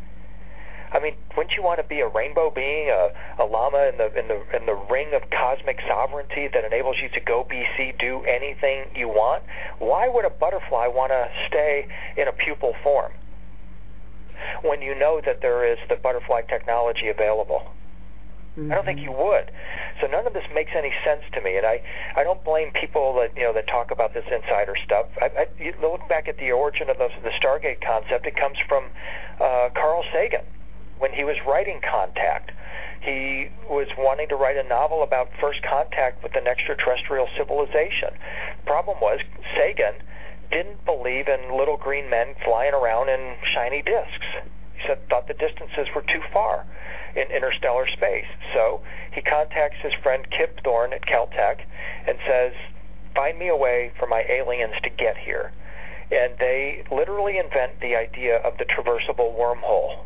[0.92, 3.10] I mean, wouldn't you want to be a rainbow being, a,
[3.42, 7.08] a lama in the in the in the ring of cosmic sovereignty that enables you
[7.08, 9.42] to go BC, do anything you want?
[9.78, 13.12] Why would a butterfly want to stay in a pupal form
[14.62, 17.62] when you know that there is the butterfly technology available?
[18.56, 18.72] Mm-hmm.
[18.72, 19.50] I don't think you would.
[20.00, 21.82] So none of this makes any sense to me, and I
[22.16, 25.06] I don't blame people that you know that talk about this insider stuff.
[25.20, 28.26] I, I you look back at the origin of the, the Stargate concept.
[28.26, 28.84] It comes from
[29.40, 30.44] uh, Carl Sagan
[30.98, 32.52] when he was writing Contact.
[33.02, 38.08] He was wanting to write a novel about first contact with an extraterrestrial civilization.
[38.64, 39.20] Problem was
[39.54, 39.94] Sagan
[40.50, 44.26] didn't believe in little green men flying around in shiny disks.
[44.74, 46.66] He said thought the distances were too far
[47.14, 48.26] in interstellar space.
[48.52, 48.82] So
[49.12, 51.60] he contacts his friend Kip Thorne at Caltech
[52.06, 52.52] and says,
[53.14, 55.52] Find me a way for my aliens to get here.
[56.12, 60.04] And they literally invent the idea of the traversable wormhole.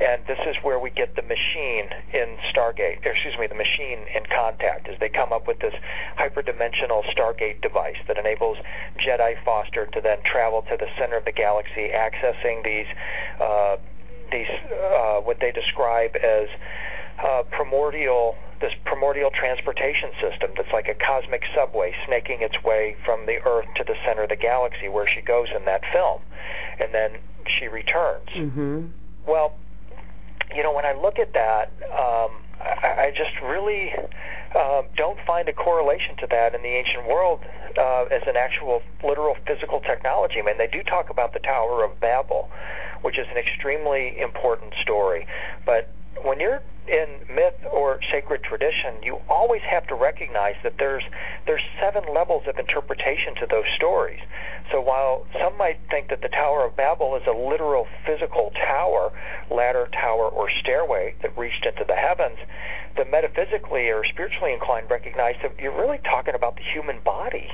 [0.00, 4.24] And this is where we get the machine in Stargate, excuse me, the machine in
[4.34, 5.74] Contact, as they come up with this
[6.18, 8.58] hyperdimensional Stargate device that enables
[8.98, 12.86] Jodie Foster to then travel to the center of the galaxy, accessing these
[13.40, 13.76] uh,
[14.30, 16.48] these uh, what they describe as
[17.22, 23.26] uh, primordial this primordial transportation system that's like a cosmic subway snaking its way from
[23.26, 26.22] the Earth to the center of the galaxy where she goes in that film,
[26.80, 27.10] and then
[27.58, 28.28] she returns.
[28.34, 28.86] Mm-hmm.
[29.26, 29.54] Well,
[30.54, 33.92] you know, when I look at that, um, I, I just really
[34.54, 37.40] uh, don't find a correlation to that in the ancient world
[37.78, 40.36] uh, as an actual literal physical technology.
[40.38, 42.48] I mean, they do talk about the Tower of Babel,
[43.02, 45.26] which is an extremely important story.
[45.64, 45.90] But
[46.24, 51.04] when you're in myth or sacred tradition, you always have to recognize that there's
[51.46, 54.18] there's seven levels of interpretation to those stories.
[54.72, 59.12] So while some might think that the Tower of Babel is a literal physical tower,
[59.50, 62.38] ladder, tower, or stairway that reached into the heavens,
[62.96, 67.48] the metaphysically or spiritually inclined recognize that you're really talking about the human body.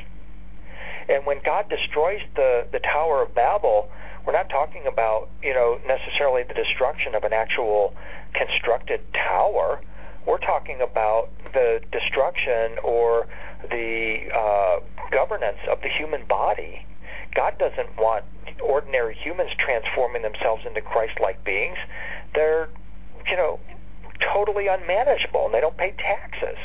[1.09, 3.89] And when God destroys the, the Tower of Babel,
[4.27, 7.95] we're not talking about, you know, necessarily the destruction of an actual
[8.35, 9.81] constructed tower.
[10.27, 13.27] We're talking about the destruction or
[13.71, 16.85] the uh, governance of the human body.
[17.35, 18.25] God doesn't want
[18.63, 21.79] ordinary humans transforming themselves into Christ-like beings.
[22.35, 22.69] They're,
[23.31, 23.61] you know,
[24.21, 26.59] totally unmanageable, and they don't pay taxes.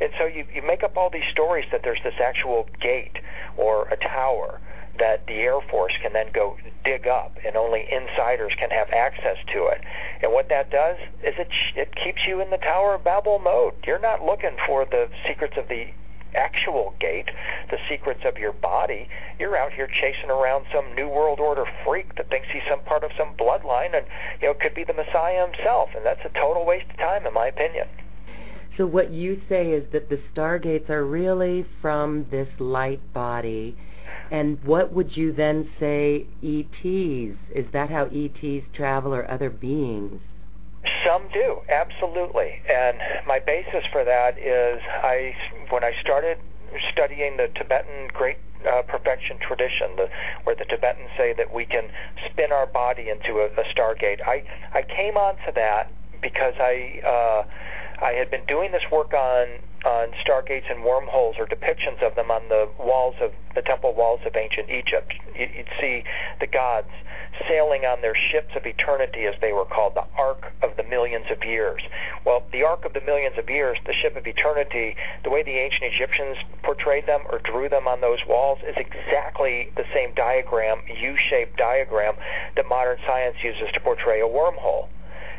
[0.00, 3.18] And so you, you make up all these stories that there's this actual gate
[3.56, 4.60] or a tower
[4.98, 9.36] that the Air Force can then go dig up, and only insiders can have access
[9.52, 9.80] to it.
[10.22, 13.74] And what that does is it it keeps you in the Tower of Babel mode.
[13.86, 15.86] You're not looking for the secrets of the
[16.34, 17.30] actual gate,
[17.70, 19.08] the secrets of your body.
[19.38, 23.04] You're out here chasing around some New World Order freak that thinks he's some part
[23.04, 24.06] of some bloodline, and
[24.40, 25.90] you know could be the Messiah himself.
[25.96, 27.88] And that's a total waste of time, in my opinion.
[28.76, 33.76] So what you say is that the stargates are really from this light body
[34.30, 37.36] and what would you then say ETs?
[37.54, 40.20] Is that how ETs travel or other beings?
[41.06, 42.60] Some do, absolutely.
[42.68, 45.34] And my basis for that is I
[45.70, 46.38] when I started
[46.92, 48.36] studying the Tibetan great
[48.68, 50.08] uh, perfection tradition, the,
[50.44, 51.88] where the Tibetans say that we can
[52.30, 54.20] spin our body into a, a stargate.
[54.26, 57.44] I I came onto that because I uh,
[58.02, 59.46] I had been doing this work on
[59.84, 64.20] on stargates and wormholes or depictions of them on the walls of the temple walls
[64.24, 65.12] of ancient Egypt.
[65.36, 66.04] You'd see
[66.40, 66.88] the gods
[67.48, 71.26] sailing on their ships of eternity, as they were called, the Ark of the Millions
[71.30, 71.82] of Years.
[72.24, 75.58] Well, the Ark of the Millions of Years, the ship of eternity, the way the
[75.58, 80.78] ancient Egyptians portrayed them or drew them on those walls is exactly the same diagram,
[80.88, 82.14] U-shaped diagram,
[82.56, 84.88] that modern science uses to portray a wormhole.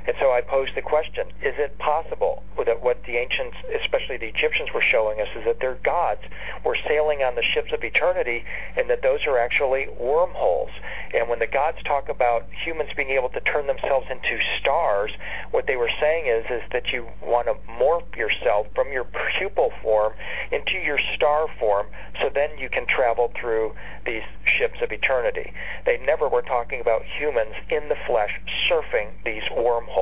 [0.07, 4.27] And so I posed the question, is it possible that what the ancients, especially the
[4.27, 6.21] Egyptians, were showing us is that their gods
[6.63, 8.43] were sailing on the ships of eternity
[8.77, 10.69] and that those are actually wormholes.
[11.13, 15.11] And when the gods talk about humans being able to turn themselves into stars,
[15.51, 19.69] what they were saying is, is that you want to morph yourself from your pupal
[19.81, 20.13] form
[20.51, 21.87] into your star form
[22.21, 23.73] so then you can travel through
[24.05, 24.23] these
[24.57, 25.51] ships of eternity.
[25.85, 28.31] They never were talking about humans in the flesh
[28.69, 29.94] surfing these wormholes.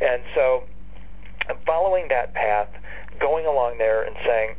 [0.00, 0.64] And so,
[1.48, 2.68] I'm following that path,
[3.20, 4.54] going along there and saying,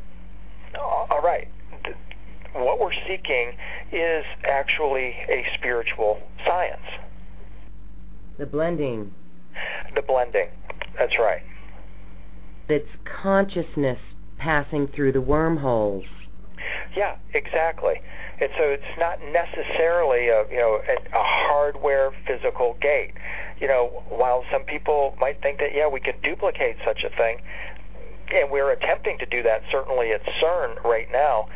[0.79, 1.47] all right,
[2.55, 3.53] what we're seeking
[3.91, 6.81] is actually a spiritual science.
[8.37, 9.13] The blending.
[9.95, 10.49] The blending.
[10.97, 11.41] That's right.
[12.69, 12.89] It's
[13.21, 13.99] consciousness
[14.37, 16.05] passing through the wormholes.
[16.95, 17.95] Yeah, exactly.
[18.39, 23.13] And so it's not necessarily a you know a, a hardware physical gate.
[23.59, 27.37] You know, while some people might think that yeah we could duplicate such a thing,
[28.33, 31.47] and we're attempting to do that certainly at CERN right now.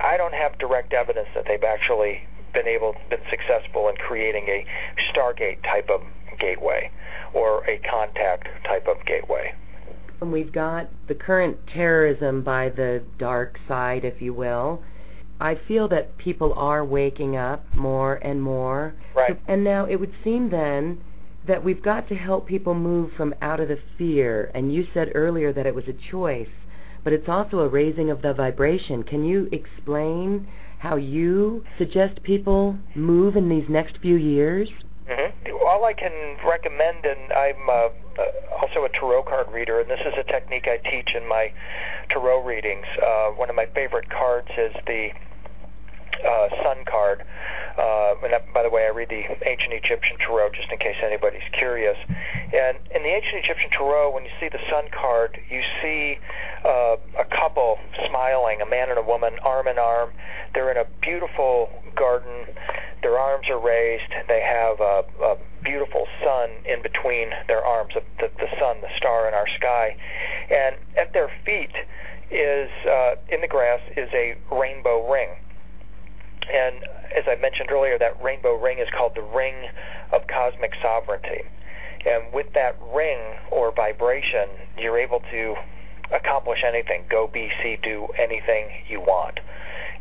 [0.00, 2.22] I don't have direct evidence that they've actually
[2.54, 4.64] been able been successful in creating a
[5.12, 6.00] Stargate type of
[6.38, 6.90] gateway
[7.34, 9.52] or a contact type of gateway.
[10.20, 14.82] And we've got the current terrorism by the dark side, if you will.
[15.40, 18.94] I feel that people are waking up more and more.
[19.14, 19.40] Right.
[19.46, 21.00] And now it would seem then
[21.46, 24.50] that we've got to help people move from out of the fear.
[24.54, 26.48] And you said earlier that it was a choice,
[27.04, 29.04] but it's also a raising of the vibration.
[29.04, 34.68] Can you explain how you suggest people move in these next few years?
[35.08, 35.56] Mm-hmm.
[35.66, 40.00] All I can recommend, and I'm uh, uh, also a tarot card reader, and this
[40.00, 41.50] is a technique I teach in my
[42.10, 42.84] tarot readings.
[43.00, 45.10] Uh, one of my favorite cards is the
[46.24, 47.24] uh, sun card.
[47.78, 50.96] Uh, and that, by the way, I read the ancient Egyptian tarot just in case
[51.02, 51.96] anybody's curious.
[52.08, 56.18] And in the ancient Egyptian tarot, when you see the sun card, you see
[56.64, 60.10] uh, a couple smiling, a man and a woman, arm in arm.
[60.54, 62.46] They're in a beautiful garden.
[63.02, 64.10] Their arms are raised.
[64.26, 68.02] They have a, a beautiful sun in between their arms, the,
[68.38, 69.96] the sun, the star in our sky.
[70.50, 71.72] And at their feet
[72.30, 75.30] is, uh, in the grass, is a rainbow ring
[76.52, 76.84] and
[77.16, 79.54] as I mentioned earlier, that rainbow ring is called the ring
[80.12, 81.42] of cosmic sovereignty.
[82.06, 83.18] And with that ring
[83.50, 85.54] or vibration, you're able to
[86.12, 89.40] accomplish anything, go, see, do anything you want.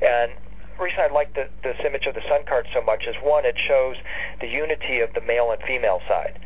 [0.01, 0.31] And
[0.83, 3.55] reason I like the, this image of the sun card so much is one, it
[3.67, 3.95] shows
[4.41, 6.39] the unity of the male and female side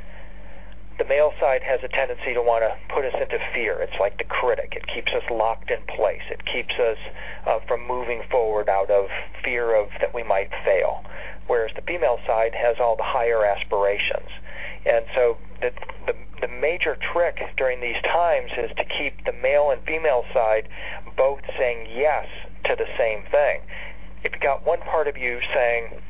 [1.01, 3.81] the male side has a tendency to want to put us into fear.
[3.81, 4.73] It's like the critic.
[4.77, 6.21] It keeps us locked in place.
[6.29, 6.97] It keeps us
[7.47, 9.09] uh, from moving forward out of
[9.43, 11.03] fear of that we might fail.
[11.47, 14.29] Whereas the female side has all the higher aspirations.
[14.85, 15.71] And so the,
[16.05, 20.69] the, the major trick during these times is to keep the male and female side
[21.17, 22.27] both saying yes
[22.65, 23.61] to the same thing.
[24.23, 26.01] If you got one part of you saying,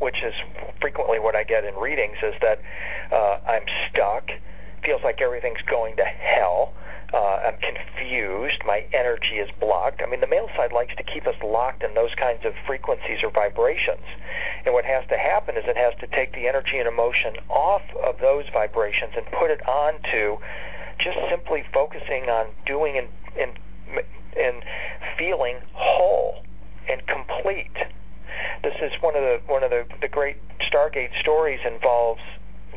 [0.00, 0.34] which is
[0.80, 2.60] frequently what I get in readings, is that
[3.12, 4.30] uh, I'm stuck,
[4.84, 6.72] feels like everything's going to hell.
[7.12, 8.62] Uh, I'm confused.
[8.66, 10.02] My energy is blocked.
[10.02, 13.22] I mean, the male side likes to keep us locked in those kinds of frequencies
[13.22, 14.04] or vibrations.
[14.64, 17.82] And what has to happen is it has to take the energy and emotion off
[18.04, 20.38] of those vibrations and put it onto
[20.98, 23.08] just simply focusing on doing and,
[23.38, 23.52] and,
[24.36, 24.62] and
[25.16, 26.42] feeling whole
[26.88, 27.76] and complete.
[28.62, 32.20] This is one of the one of the, the great Stargate stories involves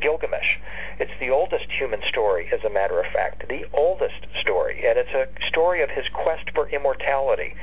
[0.02, 0.58] Gilgamesh.
[1.00, 5.14] It's the oldest human story, as a matter of fact, the oldest story, and it's
[5.14, 7.56] a story of his quest for immortality.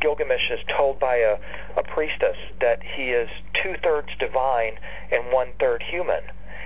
[0.00, 1.36] Gilgamesh is told by a,
[1.76, 3.28] a priestess that he is
[3.62, 4.78] two thirds divine
[5.12, 6.22] and one third human.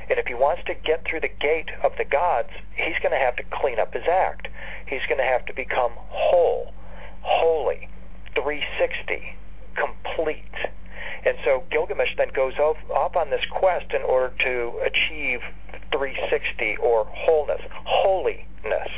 [0.08, 3.18] And if he wants to get through the gate of the gods, he's going to
[3.18, 4.48] have to clean up his act.
[4.86, 6.72] He's going to have to become whole,
[7.22, 7.88] holy,
[8.34, 9.36] 360,
[9.76, 10.40] complete.
[11.24, 15.40] And so Gilgamesh then goes off, off on this quest in order to achieve
[15.92, 18.88] 360 or wholeness, holiness.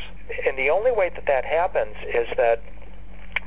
[0.46, 2.62] And the only way that that happens is that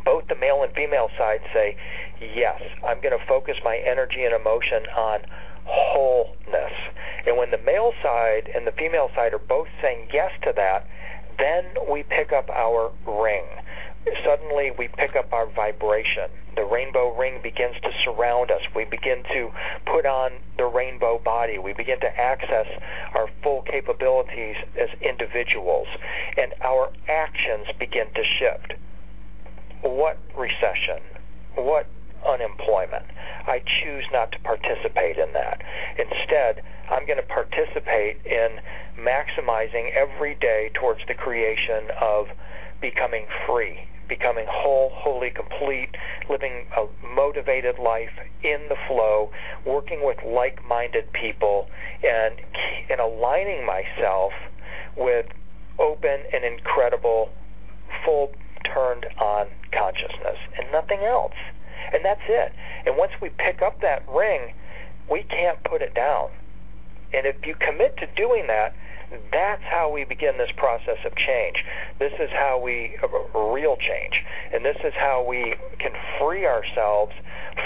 [0.06, 1.76] both the male and female side say,
[2.22, 5.20] yes, I'm going to focus my energy and emotion on
[5.66, 6.74] wholeness.
[7.28, 10.88] And when the male side and the female side are both saying yes to that,
[11.38, 13.46] then we pick up our ring
[14.24, 16.30] suddenly we pick up our vibration.
[16.56, 18.62] The rainbow ring begins to surround us.
[18.76, 19.52] We begin to
[19.86, 21.58] put on the rainbow body.
[21.58, 22.68] We begin to access
[23.14, 25.88] our full capabilities as individuals.
[26.38, 28.74] And our actions begin to shift.
[29.82, 31.00] What recession?
[31.56, 31.88] What
[32.28, 33.06] unemployment.
[33.48, 35.62] I choose not to participate in that.
[35.98, 38.60] Instead, I'm going to participate in
[39.00, 42.28] maximizing every day towards the creation of
[42.82, 43.80] becoming free,
[44.10, 45.96] becoming whole, wholly complete,
[46.30, 46.86] living a
[47.16, 48.12] motivated life
[48.44, 49.32] in the flow,
[49.66, 51.68] working with like-minded people,
[52.04, 52.36] and
[52.90, 54.34] and aligning myself
[54.98, 55.28] with
[55.78, 57.30] open and incredible,
[58.04, 58.32] full
[58.66, 61.34] turned on consciousness and nothing else.
[61.94, 62.52] And that's it.
[62.86, 64.54] And once we pick up that ring,
[65.10, 66.30] we can't put it down.
[67.14, 68.76] And if you commit to doing that,
[69.32, 71.64] that's how we begin this process of change.
[71.98, 72.98] This is how we
[73.34, 77.14] real change, and this is how we can free ourselves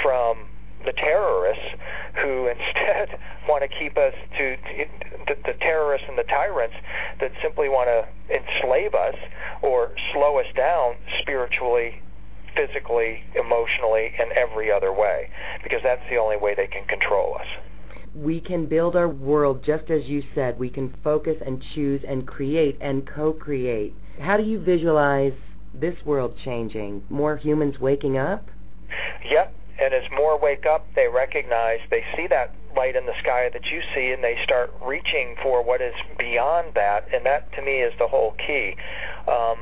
[0.01, 0.45] from
[0.85, 1.65] the terrorists
[2.21, 4.85] who instead want to keep us to, to
[5.27, 6.75] the, the terrorists and the tyrants
[7.19, 9.15] that simply want to enslave us
[9.61, 12.01] or slow us down spiritually
[12.55, 15.27] physically, emotionally, and every other way,
[15.63, 17.47] because that's the only way they can control us
[18.15, 20.59] we can build our world just as you said.
[20.59, 23.95] We can focus and choose and create and co create.
[24.19, 25.33] How do you visualize
[25.73, 27.03] this world changing?
[27.09, 28.47] More humans waking up?
[29.29, 29.55] Yep.
[29.81, 33.65] And as more wake up, they recognize, they see that light in the sky that
[33.65, 37.07] you see, and they start reaching for what is beyond that.
[37.13, 38.75] And that, to me, is the whole key.
[39.27, 39.57] Um,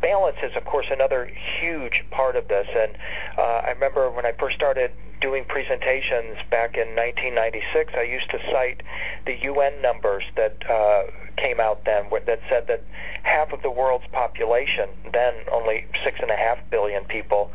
[0.00, 1.30] balance is, of course, another
[1.60, 2.66] huge part of this.
[2.74, 2.96] And
[3.36, 8.38] uh, I remember when I first started doing presentations back in 1996, I used to
[8.50, 8.82] cite
[9.26, 11.02] the UN numbers that uh,
[11.36, 12.82] came out then that said that
[13.22, 17.50] half of the world's population, then only six and a half billion people,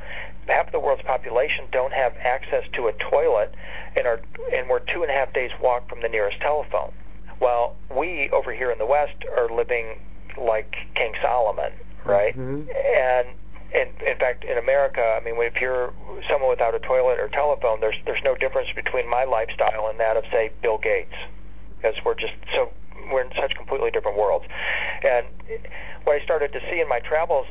[0.47, 3.53] half of the world's population don't have access to a toilet
[3.95, 4.21] and are
[4.53, 6.91] and we're two and a half days walk from the nearest telephone.
[7.39, 9.99] While we over here in the West are living
[10.37, 11.71] like King Solomon,
[12.05, 12.37] right?
[12.37, 12.69] Mm-hmm.
[12.69, 13.27] And
[13.75, 15.93] in, in fact, in America, I mean, if you're
[16.29, 20.15] someone without a toilet or telephone, there's there's no difference between my lifestyle and that
[20.15, 21.15] of say Bill Gates,
[21.77, 22.71] because we're just so
[23.11, 24.45] we're in such completely different worlds.
[25.03, 25.27] And
[26.05, 27.47] what I started to see in my travels,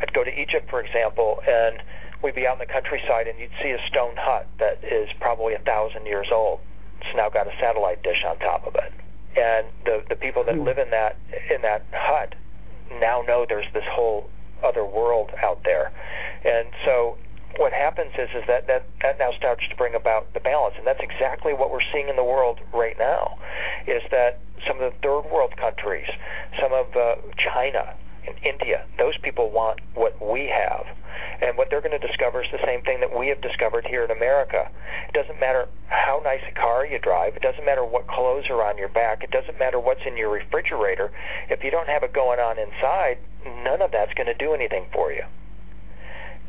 [0.00, 1.82] I'd go to Egypt, for example, and
[2.22, 5.54] we'd be out in the countryside, and you'd see a stone hut that is probably
[5.54, 6.60] a thousand years old.
[7.00, 8.92] It's now got a satellite dish on top of it,
[9.36, 10.64] and the the people that mm.
[10.64, 11.16] live in that
[11.50, 12.34] in that hut
[13.00, 14.28] now know there's this whole
[14.64, 15.92] other world out there.
[16.44, 17.16] And so
[17.56, 20.86] what happens is is that, that that now starts to bring about the balance and
[20.86, 23.38] that's exactly what we're seeing in the world right now
[23.86, 26.08] is that some of the third world countries
[26.60, 27.94] some of uh, China
[28.26, 28.84] and India.
[28.98, 30.86] Those people want what we have.
[31.40, 34.04] And what they're going to discover is the same thing that we have discovered here
[34.04, 34.70] in America.
[35.08, 37.36] It doesn't matter how nice a car you drive.
[37.36, 39.22] It doesn't matter what clothes are on your back.
[39.22, 41.12] It doesn't matter what's in your refrigerator.
[41.50, 43.18] If you don't have it going on inside
[43.62, 45.22] none of that's going to do anything for you.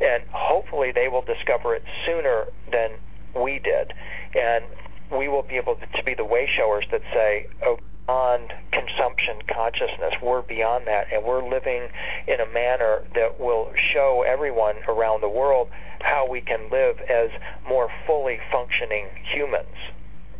[0.00, 2.90] And hopefully they will discover it sooner than
[3.34, 3.92] we did.
[4.34, 4.64] And
[5.10, 10.14] we will be able to be the way showers that say, oh, beyond consumption consciousness.
[10.22, 11.88] We're beyond that, and we're living
[12.26, 15.68] in a manner that will show everyone around the world
[16.00, 17.30] how we can live as
[17.68, 19.74] more fully functioning humans.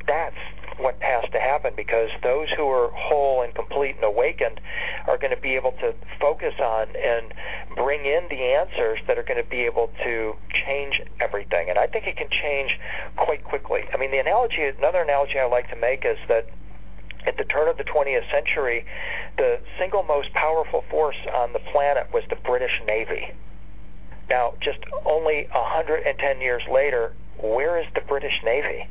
[0.07, 0.37] That's
[0.79, 4.61] what has to happen because those who are whole and complete and awakened
[5.07, 7.33] are going to be able to focus on and
[7.75, 10.35] bring in the answers that are going to be able to
[10.67, 11.71] change everything.
[11.71, 12.79] And I think it can change
[13.17, 13.83] quite quickly.
[13.93, 16.47] I mean, the analogy, another analogy I like to make is that
[17.27, 18.85] at the turn of the 20th century,
[19.37, 23.33] the single most powerful force on the planet was the British Navy.
[24.29, 28.89] Now, just only 110 years later, where is the British Navy?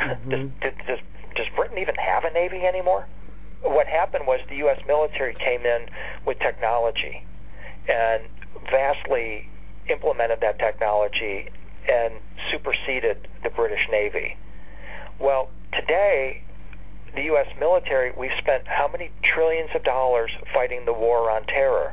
[0.00, 0.30] Mm-hmm.
[0.30, 0.98] Does, does,
[1.36, 3.06] does Britain even have a navy anymore?
[3.62, 4.78] What happened was the U.S.
[4.86, 5.86] military came in
[6.26, 7.24] with technology
[7.88, 8.22] and
[8.70, 9.48] vastly
[9.88, 11.48] implemented that technology
[11.90, 12.14] and
[12.50, 14.36] superseded the British Navy.
[15.18, 16.42] Well, today,
[17.14, 17.46] the U.S.
[17.58, 21.92] military, we've spent how many trillions of dollars fighting the war on terror?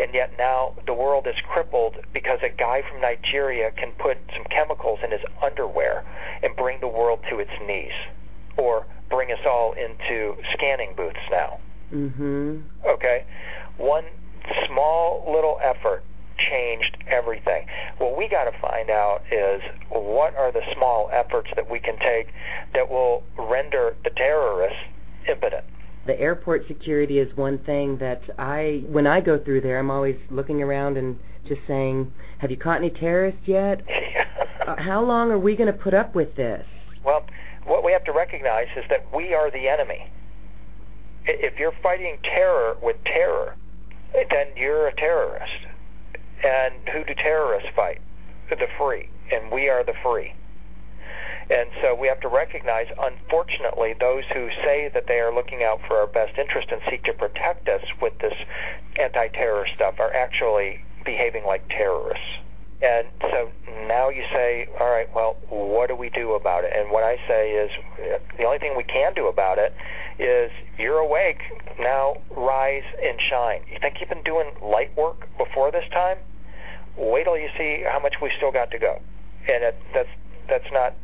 [0.00, 4.44] And yet now the world is crippled because a guy from Nigeria can put some
[4.44, 6.04] chemicals in his underwear
[6.42, 7.92] and bring the world to its knees
[8.56, 11.58] or bring us all into scanning booths now.
[11.92, 12.60] Mm-hmm.
[12.86, 13.24] Okay?
[13.76, 14.04] One
[14.66, 16.02] small little effort
[16.38, 17.66] changed everything.
[17.98, 21.98] What we got to find out is what are the small efforts that we can
[21.98, 22.28] take
[22.74, 24.78] that will render the terrorists
[25.28, 25.64] impotent.
[26.06, 30.16] The airport security is one thing that I, when I go through there, I'm always
[30.30, 31.18] looking around and
[31.48, 33.82] just saying, "Have you caught any terrorists yet?
[34.66, 36.64] uh, how long are we going to put up with this?"
[37.04, 37.26] Well,
[37.64, 40.10] what we have to recognize is that we are the enemy.
[41.24, 43.56] If you're fighting terror with terror,
[44.12, 45.66] then you're a terrorist.
[46.44, 48.00] And who do terrorists fight?
[48.48, 49.08] The free.
[49.32, 50.32] and we are the free.
[51.50, 55.80] And so we have to recognize, unfortunately, those who say that they are looking out
[55.86, 58.34] for our best interest and seek to protect us with this
[58.96, 62.24] anti terror stuff are actually behaving like terrorists.
[62.82, 63.48] And so
[63.88, 66.72] now you say, all right, well, what do we do about it?
[66.76, 67.70] And what I say is
[68.36, 69.74] the only thing we can do about it
[70.18, 71.40] is you're awake,
[71.80, 73.62] now rise and shine.
[73.72, 76.18] You think you've been doing light work before this time?
[76.98, 79.00] Wait till you see how much we still got to go.
[79.48, 80.08] And it, that's
[80.48, 80.94] that's not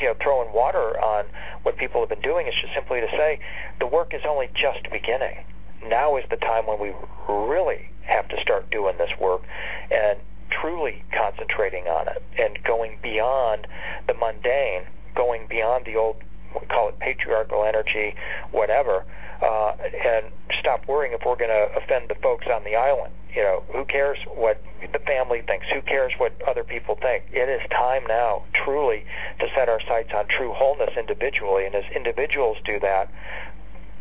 [0.00, 1.26] you know throwing water on
[1.62, 2.46] what people have been doing.
[2.46, 3.38] It's just simply to say
[3.78, 5.44] the work is only just beginning.
[5.86, 6.92] Now is the time when we
[7.28, 9.42] really have to start doing this work
[9.90, 10.18] and
[10.50, 13.66] truly concentrating on it and going beyond
[14.06, 14.82] the mundane,
[15.14, 16.16] going beyond the old
[16.54, 18.14] we call it patriarchal energy,
[18.50, 19.04] whatever,
[19.42, 20.26] uh, and
[20.58, 23.12] stop worrying if we're going to offend the folks on the island.
[23.34, 25.66] You know, who cares what the family thinks?
[25.72, 27.24] Who cares what other people think?
[27.32, 29.04] It is time now, truly,
[29.38, 31.64] to set our sights on true wholeness individually.
[31.64, 33.08] And as individuals do that,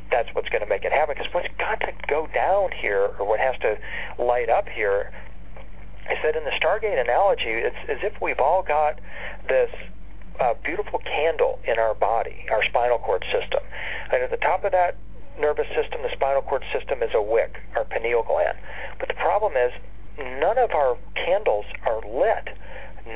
[0.10, 1.14] that's what's going to make it happen.
[1.16, 3.78] Because what's got to go down here, or what has to
[4.18, 5.12] light up here,
[6.08, 9.00] I said in the Stargate analogy, it's as if we've all got
[9.48, 9.70] this
[10.40, 13.60] uh, beautiful candle in our body, our spinal cord system.
[14.12, 14.96] And at the top of that
[15.40, 18.58] nervous system, the spinal cord system is a wick, our pineal gland.
[19.00, 19.72] But the problem is,
[20.18, 22.56] none of our candles are lit.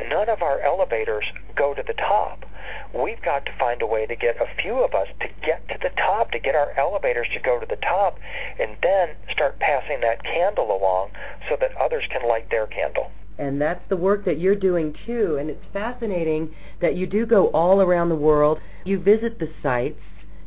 [0.10, 1.26] None of our elevators
[1.56, 2.46] go to the top.
[2.94, 5.78] We've got to find a way to get a few of us to get to
[5.82, 8.20] the top, to get our elevators to go to the top,
[8.60, 11.12] and then start passing that candle along
[11.50, 15.38] so that others can light their candle and that's the work that you're doing too.
[15.40, 18.60] And it's fascinating that you do go all around the world.
[18.86, 20.00] You visit the sites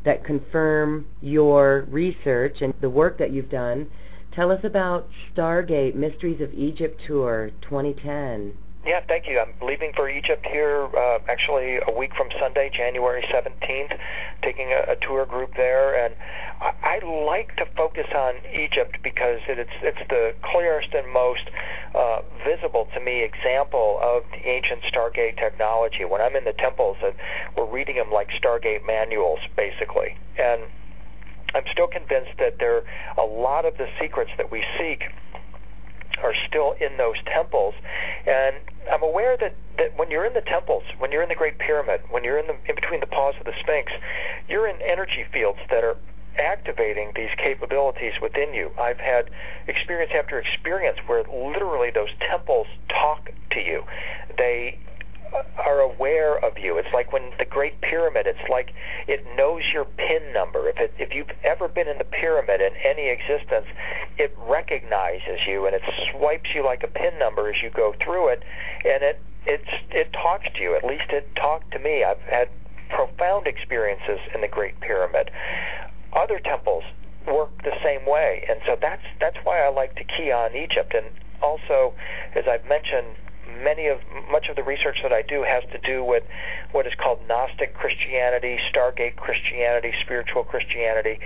[0.04, 3.88] that confirm your research and the work that you've done.
[4.32, 8.54] Tell us about Stargate Mysteries of Egypt Tour 2010.
[8.87, 9.41] Yeah, thank you.
[9.41, 13.99] I'm leaving for Egypt here uh, actually a week from Sunday, January 17th,
[14.43, 16.07] taking a, a tour group there.
[16.07, 16.14] And
[16.61, 21.51] I, I like to focus on Egypt because it, it's, it's the clearest and most
[21.97, 26.05] uh, visible to me example of the ancient Stargate technology.
[26.05, 27.11] When I'm in the temples, uh,
[27.57, 30.16] we're reading them like Stargate manuals, basically.
[30.39, 30.62] And
[31.57, 32.84] I'm still convinced that there are
[33.18, 35.03] a lot of the secrets that we seek
[36.22, 37.74] are still in those temples.
[38.26, 38.56] And
[38.90, 42.00] I'm aware that, that when you're in the temples, when you're in the Great Pyramid,
[42.10, 43.92] when you're in, the, in between the paws of the Sphinx,
[44.48, 45.96] you're in energy fields that are
[46.38, 48.70] activating these capabilities within you.
[48.78, 49.30] I've had
[49.66, 53.84] experience after experience where literally those temples talk to you.
[54.36, 54.78] They
[55.58, 56.78] are aware of you.
[56.78, 58.72] It's like when the Great Pyramid, it's like
[59.06, 60.68] it knows your PIN number.
[60.68, 63.66] If it, if you've ever been in the pyramid in any existence,
[64.18, 68.28] it recognizes you and it swipes you like a PIN number as you go through
[68.28, 68.42] it,
[68.84, 70.76] and it it's it talks to you.
[70.76, 72.04] At least it talked to me.
[72.04, 72.48] I've had
[72.90, 75.30] profound experiences in the Great Pyramid.
[76.12, 76.84] Other temples
[77.26, 80.94] work the same way, and so that's that's why I like to key on Egypt.
[80.94, 81.06] And
[81.42, 81.94] also,
[82.34, 83.16] as I've mentioned
[83.62, 83.98] many of
[84.30, 86.24] much of the research that I do has to do with
[86.72, 91.18] what is called Gnostic Christianity, Stargate Christianity, spiritual Christianity,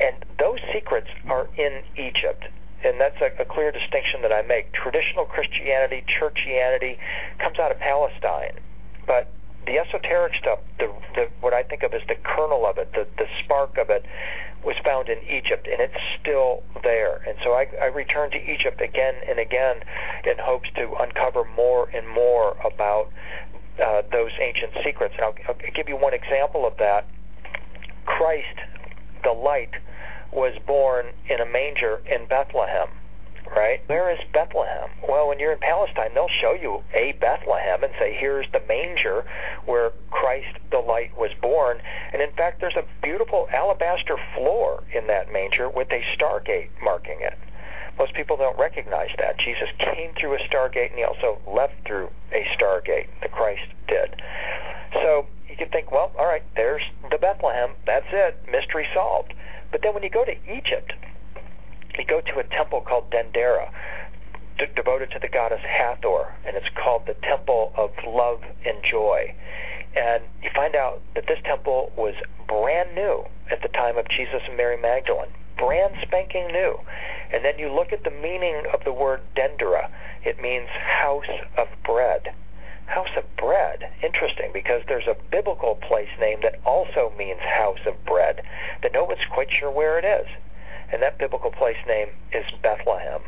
[0.00, 2.44] and those secrets are in Egypt.
[2.84, 4.72] And that's a, a clear distinction that I make.
[4.72, 6.98] Traditional Christianity, churchianity,
[7.38, 8.60] comes out of Palestine,
[9.06, 9.28] but
[9.66, 13.06] the esoteric stuff, the, the what I think of as the kernel of it, the,
[13.18, 14.04] the spark of it,
[14.66, 17.22] was found in Egypt, and it's still there.
[17.26, 19.76] And so I, I return to Egypt again and again
[20.24, 23.12] in hopes to uncover more and more about
[23.82, 25.14] uh, those ancient secrets.
[25.16, 27.06] And I'll, I'll give you one example of that.
[28.06, 28.58] Christ,
[29.22, 29.70] the light,
[30.32, 32.88] was born in a manger in Bethlehem
[33.54, 33.80] right?
[33.86, 34.90] Where is Bethlehem?
[35.08, 39.24] Well, when you're in Palestine, they'll show you a Bethlehem and say, here's the manger
[39.64, 41.78] where Christ the light was born.
[42.12, 47.18] And in fact, there's a beautiful alabaster floor in that manger with a stargate marking
[47.20, 47.38] it.
[47.98, 49.38] Most people don't recognize that.
[49.38, 53.08] Jesus came through a stargate and he also left through a stargate.
[53.22, 54.20] The Christ did.
[54.92, 57.70] So you could think, well, all right, there's the Bethlehem.
[57.86, 58.38] That's it.
[58.50, 59.32] Mystery solved.
[59.72, 60.92] But then when you go to Egypt,
[61.98, 63.70] you go to a temple called Dendera,
[64.58, 69.34] d- devoted to the goddess Hathor, and it's called the Temple of Love and Joy.
[69.96, 72.14] And you find out that this temple was
[72.46, 76.78] brand new at the time of Jesus and Mary Magdalene, brand spanking new.
[77.32, 79.88] And then you look at the meaning of the word Dendera.
[80.24, 82.34] It means house of bread.
[82.86, 83.90] House of bread.
[84.02, 88.42] Interesting, because there's a biblical place name that also means house of bread.
[88.82, 90.26] That no one's quite sure where it is
[90.92, 93.20] and that biblical place name is Bethlehem.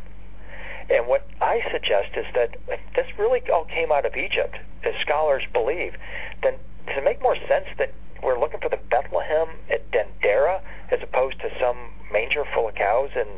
[0.90, 2.56] And what I suggest is that
[2.96, 5.94] this really all came out of Egypt, as scholars believe.
[6.42, 6.54] Then
[6.86, 7.92] does it make more sense that
[8.22, 11.76] we're looking for the Bethlehem at Dendera as opposed to some
[12.10, 13.28] manger full of cows and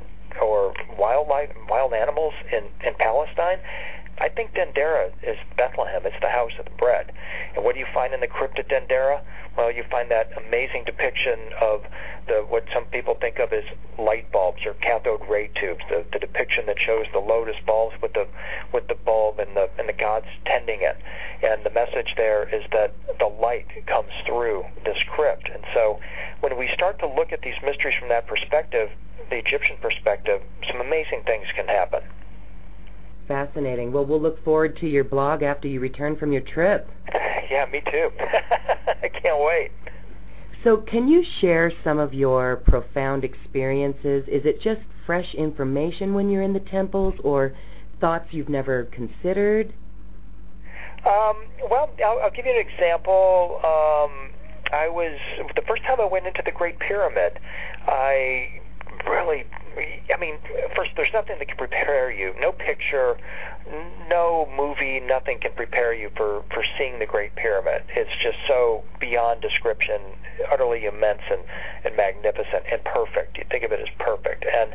[0.41, 3.59] or wildlife, wild animals in in Palestine?
[4.21, 6.03] I think Dendera is Bethlehem.
[6.05, 7.11] It's the house of the bread.
[7.57, 9.23] And what do you find in the crypt at Dendera?
[9.57, 11.85] Well, you find that amazing depiction of
[12.29, 13.65] the what some people think of as
[13.99, 15.81] light bulbs or cathode ray tubes.
[15.89, 18.29] The, the depiction that shows the lotus bulbs with the
[18.75, 20.99] with the bulb and the and the gods tending it.
[21.43, 25.49] And the message there is that the light comes through this crypt.
[25.49, 25.99] And so,
[26.41, 28.91] when we start to look at these mysteries from that perspective,
[29.31, 32.03] the Egyptian perspective, some amazing things can happen.
[33.31, 33.93] Fascinating.
[33.93, 36.91] Well, we'll look forward to your blog after you return from your trip.
[37.49, 38.11] Yeah, me too.
[39.03, 39.71] I can't wait.
[40.63, 44.23] So, can you share some of your profound experiences?
[44.29, 47.57] Is it just fresh information when you're in the temples or
[48.01, 49.75] thoughts you've never considered?
[51.05, 53.57] Um, well, I'll, I'll, give you an example.
[53.65, 54.31] Um,
[54.73, 55.19] I was
[55.57, 57.41] the first time I went into the Great Pyramid.
[57.89, 58.61] I
[59.09, 59.43] really
[59.77, 60.37] I mean,
[60.75, 62.35] first, there's nothing that can prepare you.
[62.41, 63.17] No picture,
[64.09, 67.83] no movie, nothing can prepare you for, for seeing the Great Pyramid.
[67.95, 70.01] It's just so beyond description,
[70.51, 71.41] utterly immense and,
[71.85, 73.39] and magnificent and perfect.
[73.39, 74.45] You think of it as perfect.
[74.45, 74.75] And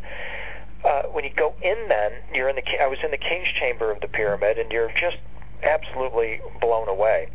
[0.86, 2.64] uh, when you go in, then you're in the.
[2.82, 5.18] I was in the king's chamber of the pyramid, and you're just
[5.64, 7.30] absolutely blown away.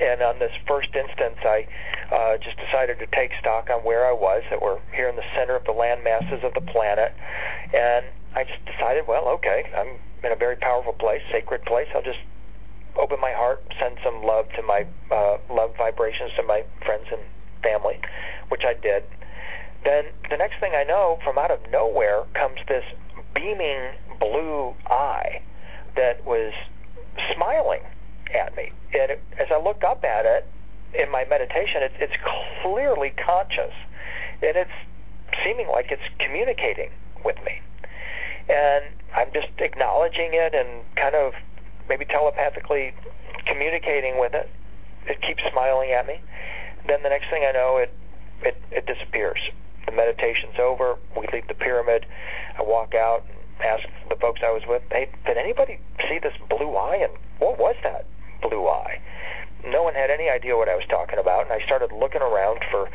[0.00, 1.66] And on this first instance, I
[2.12, 5.24] uh, just decided to take stock on where I was, that we're here in the
[5.34, 7.14] center of the land masses of the planet.
[7.72, 11.88] And I just decided, well, okay, I'm in a very powerful place, sacred place.
[11.94, 12.18] I'll just
[12.96, 17.20] open my heart, send some love to my uh, love vibrations to my friends and
[17.62, 18.00] family,
[18.48, 19.04] which I did.
[19.84, 22.84] Then the next thing I know, from out of nowhere comes this
[23.34, 25.42] beaming blue eye
[25.94, 26.52] that was
[27.34, 27.80] smiling
[28.34, 28.72] at me.
[28.92, 30.46] And it, as I look up at it
[30.94, 32.16] in my meditation, it, it's
[32.62, 33.74] clearly conscious,
[34.42, 34.70] and it's
[35.44, 36.90] seeming like it's communicating
[37.24, 37.60] with me.
[38.48, 41.32] And I'm just acknowledging it and kind of
[41.88, 42.94] maybe telepathically
[43.46, 44.48] communicating with it.
[45.06, 46.20] It keeps smiling at me.
[46.86, 47.92] Then the next thing I know, it
[48.42, 49.38] it, it disappears.
[49.86, 50.96] The meditation's over.
[51.16, 52.06] We leave the pyramid.
[52.58, 56.34] I walk out and ask the folks I was with, "Hey, did anybody see this
[56.50, 56.96] blue eye?
[56.96, 58.04] And what was that?"
[58.48, 59.00] Blue eye.
[59.66, 62.60] No one had any idea what I was talking about, and I started looking around
[62.70, 62.88] for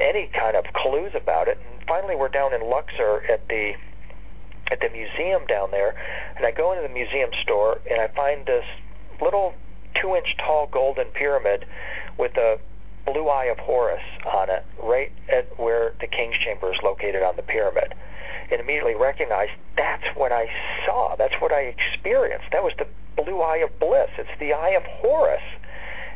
[0.00, 1.58] any kind of clues about it.
[1.58, 3.74] And finally, we're down in Luxor at the
[4.70, 5.94] at the museum down there,
[6.36, 8.64] and I go into the museum store and I find this
[9.22, 9.54] little
[9.94, 11.64] two-inch tall golden pyramid
[12.18, 12.58] with a
[13.06, 17.36] blue eye of Horus on it, right at where the king's chamber is located on
[17.36, 17.94] the pyramid
[18.50, 20.46] and immediately recognized that's what I
[20.84, 21.16] saw.
[21.16, 22.46] That's what I experienced.
[22.52, 22.86] That was the
[23.22, 24.10] blue eye of bliss.
[24.18, 25.42] It's the eye of Horus.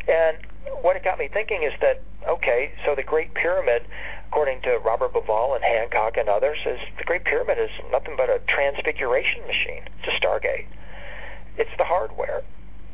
[0.09, 0.39] And
[0.83, 3.83] what it got me thinking is that, okay, so the Great Pyramid,
[4.29, 8.29] according to Robert Bauval and Hancock and others, is the Great Pyramid is nothing but
[8.29, 9.83] a transfiguration machine.
[9.99, 10.67] It's a stargate.
[11.57, 12.43] It's the hardware.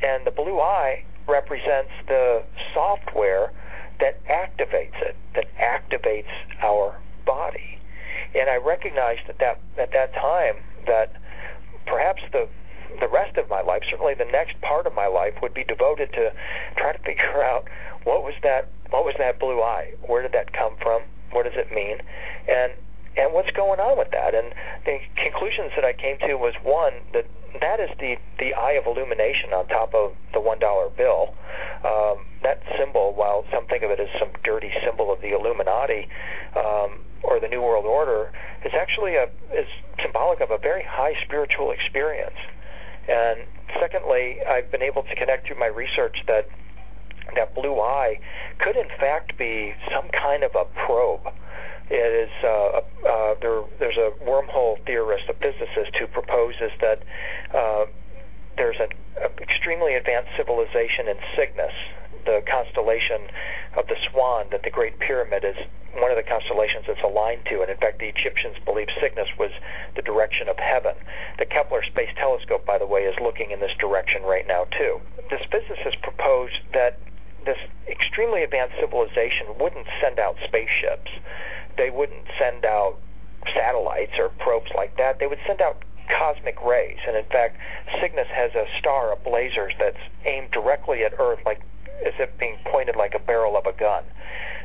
[0.03, 2.43] And the blue eye represents the
[2.75, 3.53] software
[4.01, 6.31] that activates it, that activates
[6.63, 7.76] our body.
[8.35, 10.57] And I recognized at that at that time
[10.87, 11.13] that
[11.87, 12.49] perhaps the
[13.01, 16.13] the rest of my life, certainly the next part of my life, would be devoted
[16.15, 16.33] to
[16.77, 17.69] try to figure out
[18.05, 19.93] what was that what was that blue eye?
[20.07, 21.03] Where did that come from?
[21.33, 21.99] What does it mean?
[22.49, 22.73] And
[23.17, 24.35] and what's going on with that?
[24.35, 24.53] And
[24.85, 27.27] the conclusions that I came to was one that
[27.61, 31.35] that is the the eye of illumination on top of the one dollar bill.
[31.85, 36.09] Um, that symbol, while some think of it as some dirty symbol of the Illuminati
[36.57, 38.33] um, or the New World Order,
[38.65, 39.69] is actually a is
[40.03, 42.37] symbolic of a very high spiritual experience.
[43.09, 43.41] And
[43.81, 46.49] secondly, I've been able to connect through my research that
[47.35, 48.21] that blue eye
[48.59, 51.33] could in fact be some kind of a probe.
[51.89, 53.63] It is uh, uh, there.
[53.79, 57.03] There's a wormhole theorist, a physicist, who proposes that
[57.55, 57.87] uh,
[58.57, 58.91] there's an
[59.41, 61.73] extremely advanced civilization in Cygnus,
[62.25, 63.31] the constellation
[63.77, 65.57] of the Swan that the Great Pyramid is
[65.95, 67.63] one of the constellations it's aligned to.
[67.63, 69.51] And in fact, the Egyptians believed Cygnus was
[69.95, 70.95] the direction of heaven.
[71.39, 75.01] The Kepler Space Telescope, by the way, is looking in this direction right now, too.
[75.31, 76.99] This physicist proposed that
[77.47, 77.59] this
[77.89, 81.11] extremely advanced civilization wouldn't send out spaceships.
[81.77, 82.97] They wouldn't send out
[83.55, 85.19] satellites or probes like that.
[85.19, 86.99] They would send out cosmic rays.
[87.07, 87.59] And in fact,
[88.01, 91.61] Cygnus has a star of blazars that's aimed directly at Earth, like
[92.05, 94.05] as if being pointed like a barrel of a gun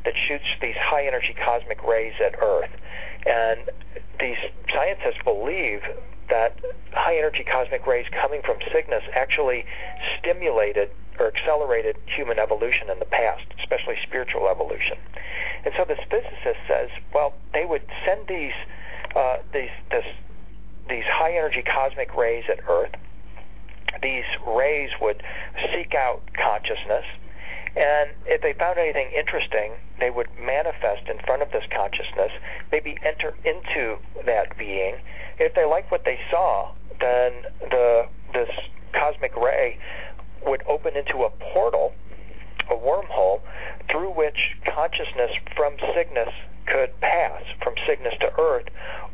[0.05, 2.69] that shoots these high energy cosmic rays at Earth.
[3.25, 3.69] And
[4.19, 4.37] these
[4.73, 5.81] scientists believe
[6.31, 6.57] that
[6.93, 9.65] high energy cosmic rays coming from Cygnus actually
[10.17, 14.97] stimulated or accelerated human evolution in the past, especially spiritual evolution.
[15.63, 18.53] And so this physicist says, well, they would send these
[19.15, 20.05] uh, these this,
[20.89, 22.95] these high energy cosmic rays at Earth.
[24.01, 25.21] These rays would
[25.73, 27.05] seek out consciousness,
[27.75, 32.31] and if they found anything interesting, they would manifest in front of this consciousness,
[32.71, 34.95] maybe enter into that being.
[35.41, 37.31] If they liked what they saw, then
[37.71, 38.49] the this
[38.93, 39.79] cosmic ray
[40.45, 41.93] would open into a portal,
[42.69, 43.41] a wormhole,
[43.89, 44.37] through which
[44.71, 46.29] consciousness from Cygnus
[46.67, 48.67] could pass from Cygnus to Earth,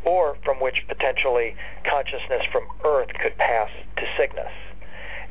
[0.04, 1.56] or from which potentially
[1.90, 4.52] consciousness from Earth could pass to Cygnus.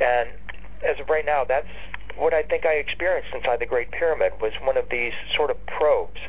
[0.01, 0.31] And
[0.83, 1.69] as of right now, that's
[2.17, 5.59] what I think I experienced inside the Great Pyramid was one of these sort of
[5.67, 6.21] probes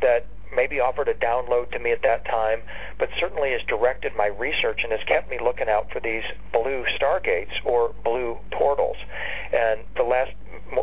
[0.00, 2.60] that maybe offered a download to me at that time,
[2.98, 6.22] but certainly has directed my research and has kept me looking out for these
[6.52, 8.96] blue stargates or blue portals.
[9.52, 10.32] And the last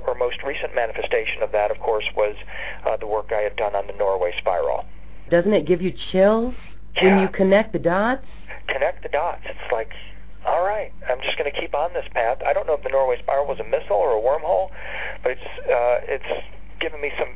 [0.07, 2.35] or most recent manifestation of that, of course, was
[2.85, 4.85] uh, the work I had done on the Norway spiral.
[5.29, 6.53] Doesn't it give you chills
[6.95, 7.05] yeah.
[7.05, 8.25] when you connect the dots?
[8.67, 9.41] Connect the dots.
[9.45, 9.89] It's like
[10.45, 12.39] all right, I'm just going to keep on this path.
[12.45, 14.69] I don't know if the Norway Spiral was a missile or a wormhole,
[15.23, 16.31] but it's uh, it's
[16.79, 17.31] given me some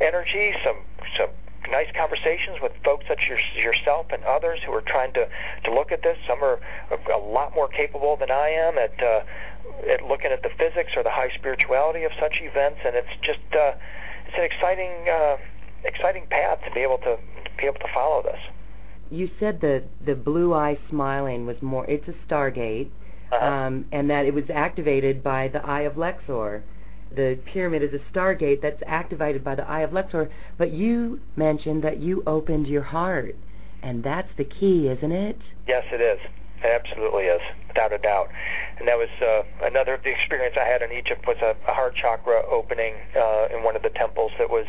[0.00, 0.82] energy, some
[1.16, 1.30] some
[1.70, 5.28] nice conversations with folks such as yourself and others who are trying to
[5.64, 6.16] to look at this.
[6.26, 6.60] Some are
[6.90, 11.02] a lot more capable than I am at uh, at looking at the physics or
[11.02, 13.76] the high spirituality of such events, and it's just uh,
[14.26, 15.36] it's an exciting uh,
[15.84, 18.40] exciting path to be able to, to be able to follow this
[19.10, 21.86] you said the the blue eye smiling was more.
[21.86, 22.90] It's a stargate,
[23.32, 23.46] uh-huh.
[23.46, 26.62] um, and that it was activated by the Eye of Luxor.
[27.14, 30.30] The pyramid is a stargate that's activated by the Eye of Luxor.
[30.56, 33.36] But you mentioned that you opened your heart,
[33.82, 35.38] and that's the key, isn't it?
[35.66, 36.18] Yes, it is.
[36.62, 38.28] It absolutely is, without a doubt.
[38.78, 41.74] And that was uh, another of the experience I had in Egypt was a, a
[41.74, 44.66] heart chakra opening uh, in one of the temples that was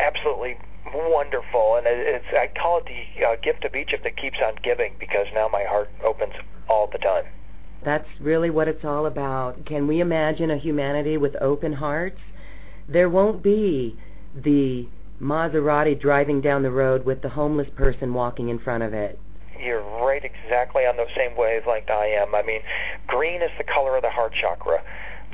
[0.00, 0.56] absolutely
[0.94, 4.94] wonderful, and it's I call it the uh, gift of Egypt that keeps on giving
[4.98, 6.34] because now my heart opens
[6.68, 7.24] all the time.
[7.84, 9.64] That's really what it's all about.
[9.66, 12.20] Can we imagine a humanity with open hearts?
[12.88, 13.96] There won't be
[14.34, 14.86] the
[15.20, 19.18] Maserati driving down the road with the homeless person walking in front of it.
[19.60, 22.34] You're right exactly on the same wavelength I am.
[22.34, 22.60] I mean,
[23.06, 24.82] green is the color of the heart chakra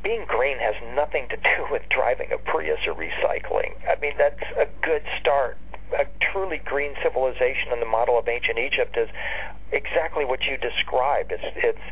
[0.05, 3.73] being green has nothing to do with driving a Prius or recycling.
[3.89, 5.57] I mean, that's a good start.
[5.99, 9.09] A truly green civilization in the model of ancient Egypt is
[9.75, 11.33] exactly what you described.
[11.33, 11.87] It's it's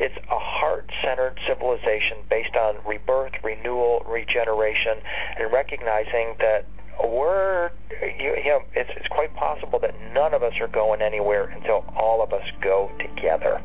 [0.00, 4.98] it's a heart-centered civilization based on rebirth, renewal, regeneration,
[5.38, 6.66] and recognizing that
[7.04, 7.70] we're
[8.02, 11.84] you, you know it's it's quite possible that none of us are going anywhere until
[11.96, 13.62] all of us go together.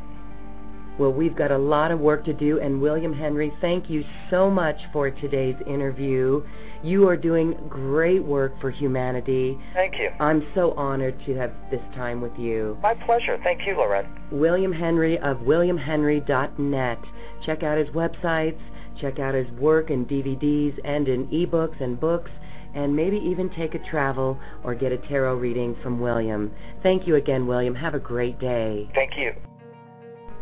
[0.99, 4.51] Well, we've got a lot of work to do, and William Henry, thank you so
[4.51, 6.43] much for today's interview.
[6.83, 9.57] You are doing great work for humanity.
[9.73, 10.09] Thank you.
[10.19, 12.77] I'm so honored to have this time with you.
[12.83, 13.39] My pleasure.
[13.43, 14.05] Thank you, Loren.
[14.31, 16.99] William Henry of WilliamHenry.net.
[17.43, 18.59] Check out his websites,
[19.01, 22.29] check out his work in DVDs and in ebooks and books,
[22.75, 26.51] and maybe even take a travel or get a tarot reading from William.
[26.83, 27.73] Thank you again, William.
[27.73, 28.89] Have a great day.
[28.93, 29.33] Thank you.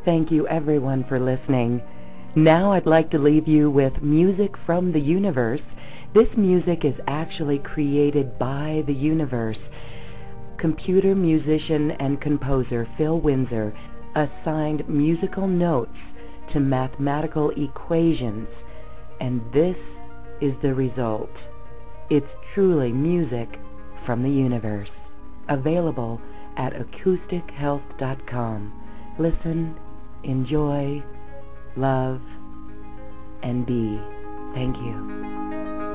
[0.03, 1.79] Thank you, everyone, for listening.
[2.35, 5.61] Now I'd like to leave you with music from the universe.
[6.15, 9.59] This music is actually created by the universe.
[10.57, 13.77] Computer musician and composer Phil Winsor
[14.15, 15.95] assigned musical notes
[16.51, 18.47] to mathematical equations,
[19.19, 19.77] and this
[20.41, 21.29] is the result.
[22.09, 22.25] It's
[22.55, 23.49] truly music
[24.05, 24.89] from the universe.
[25.47, 26.19] Available
[26.57, 28.73] at acoustichealth.com.
[29.19, 29.75] Listen
[30.23, 31.03] enjoy,
[31.75, 32.21] love,
[33.43, 33.99] and be.
[34.53, 35.90] Thank you.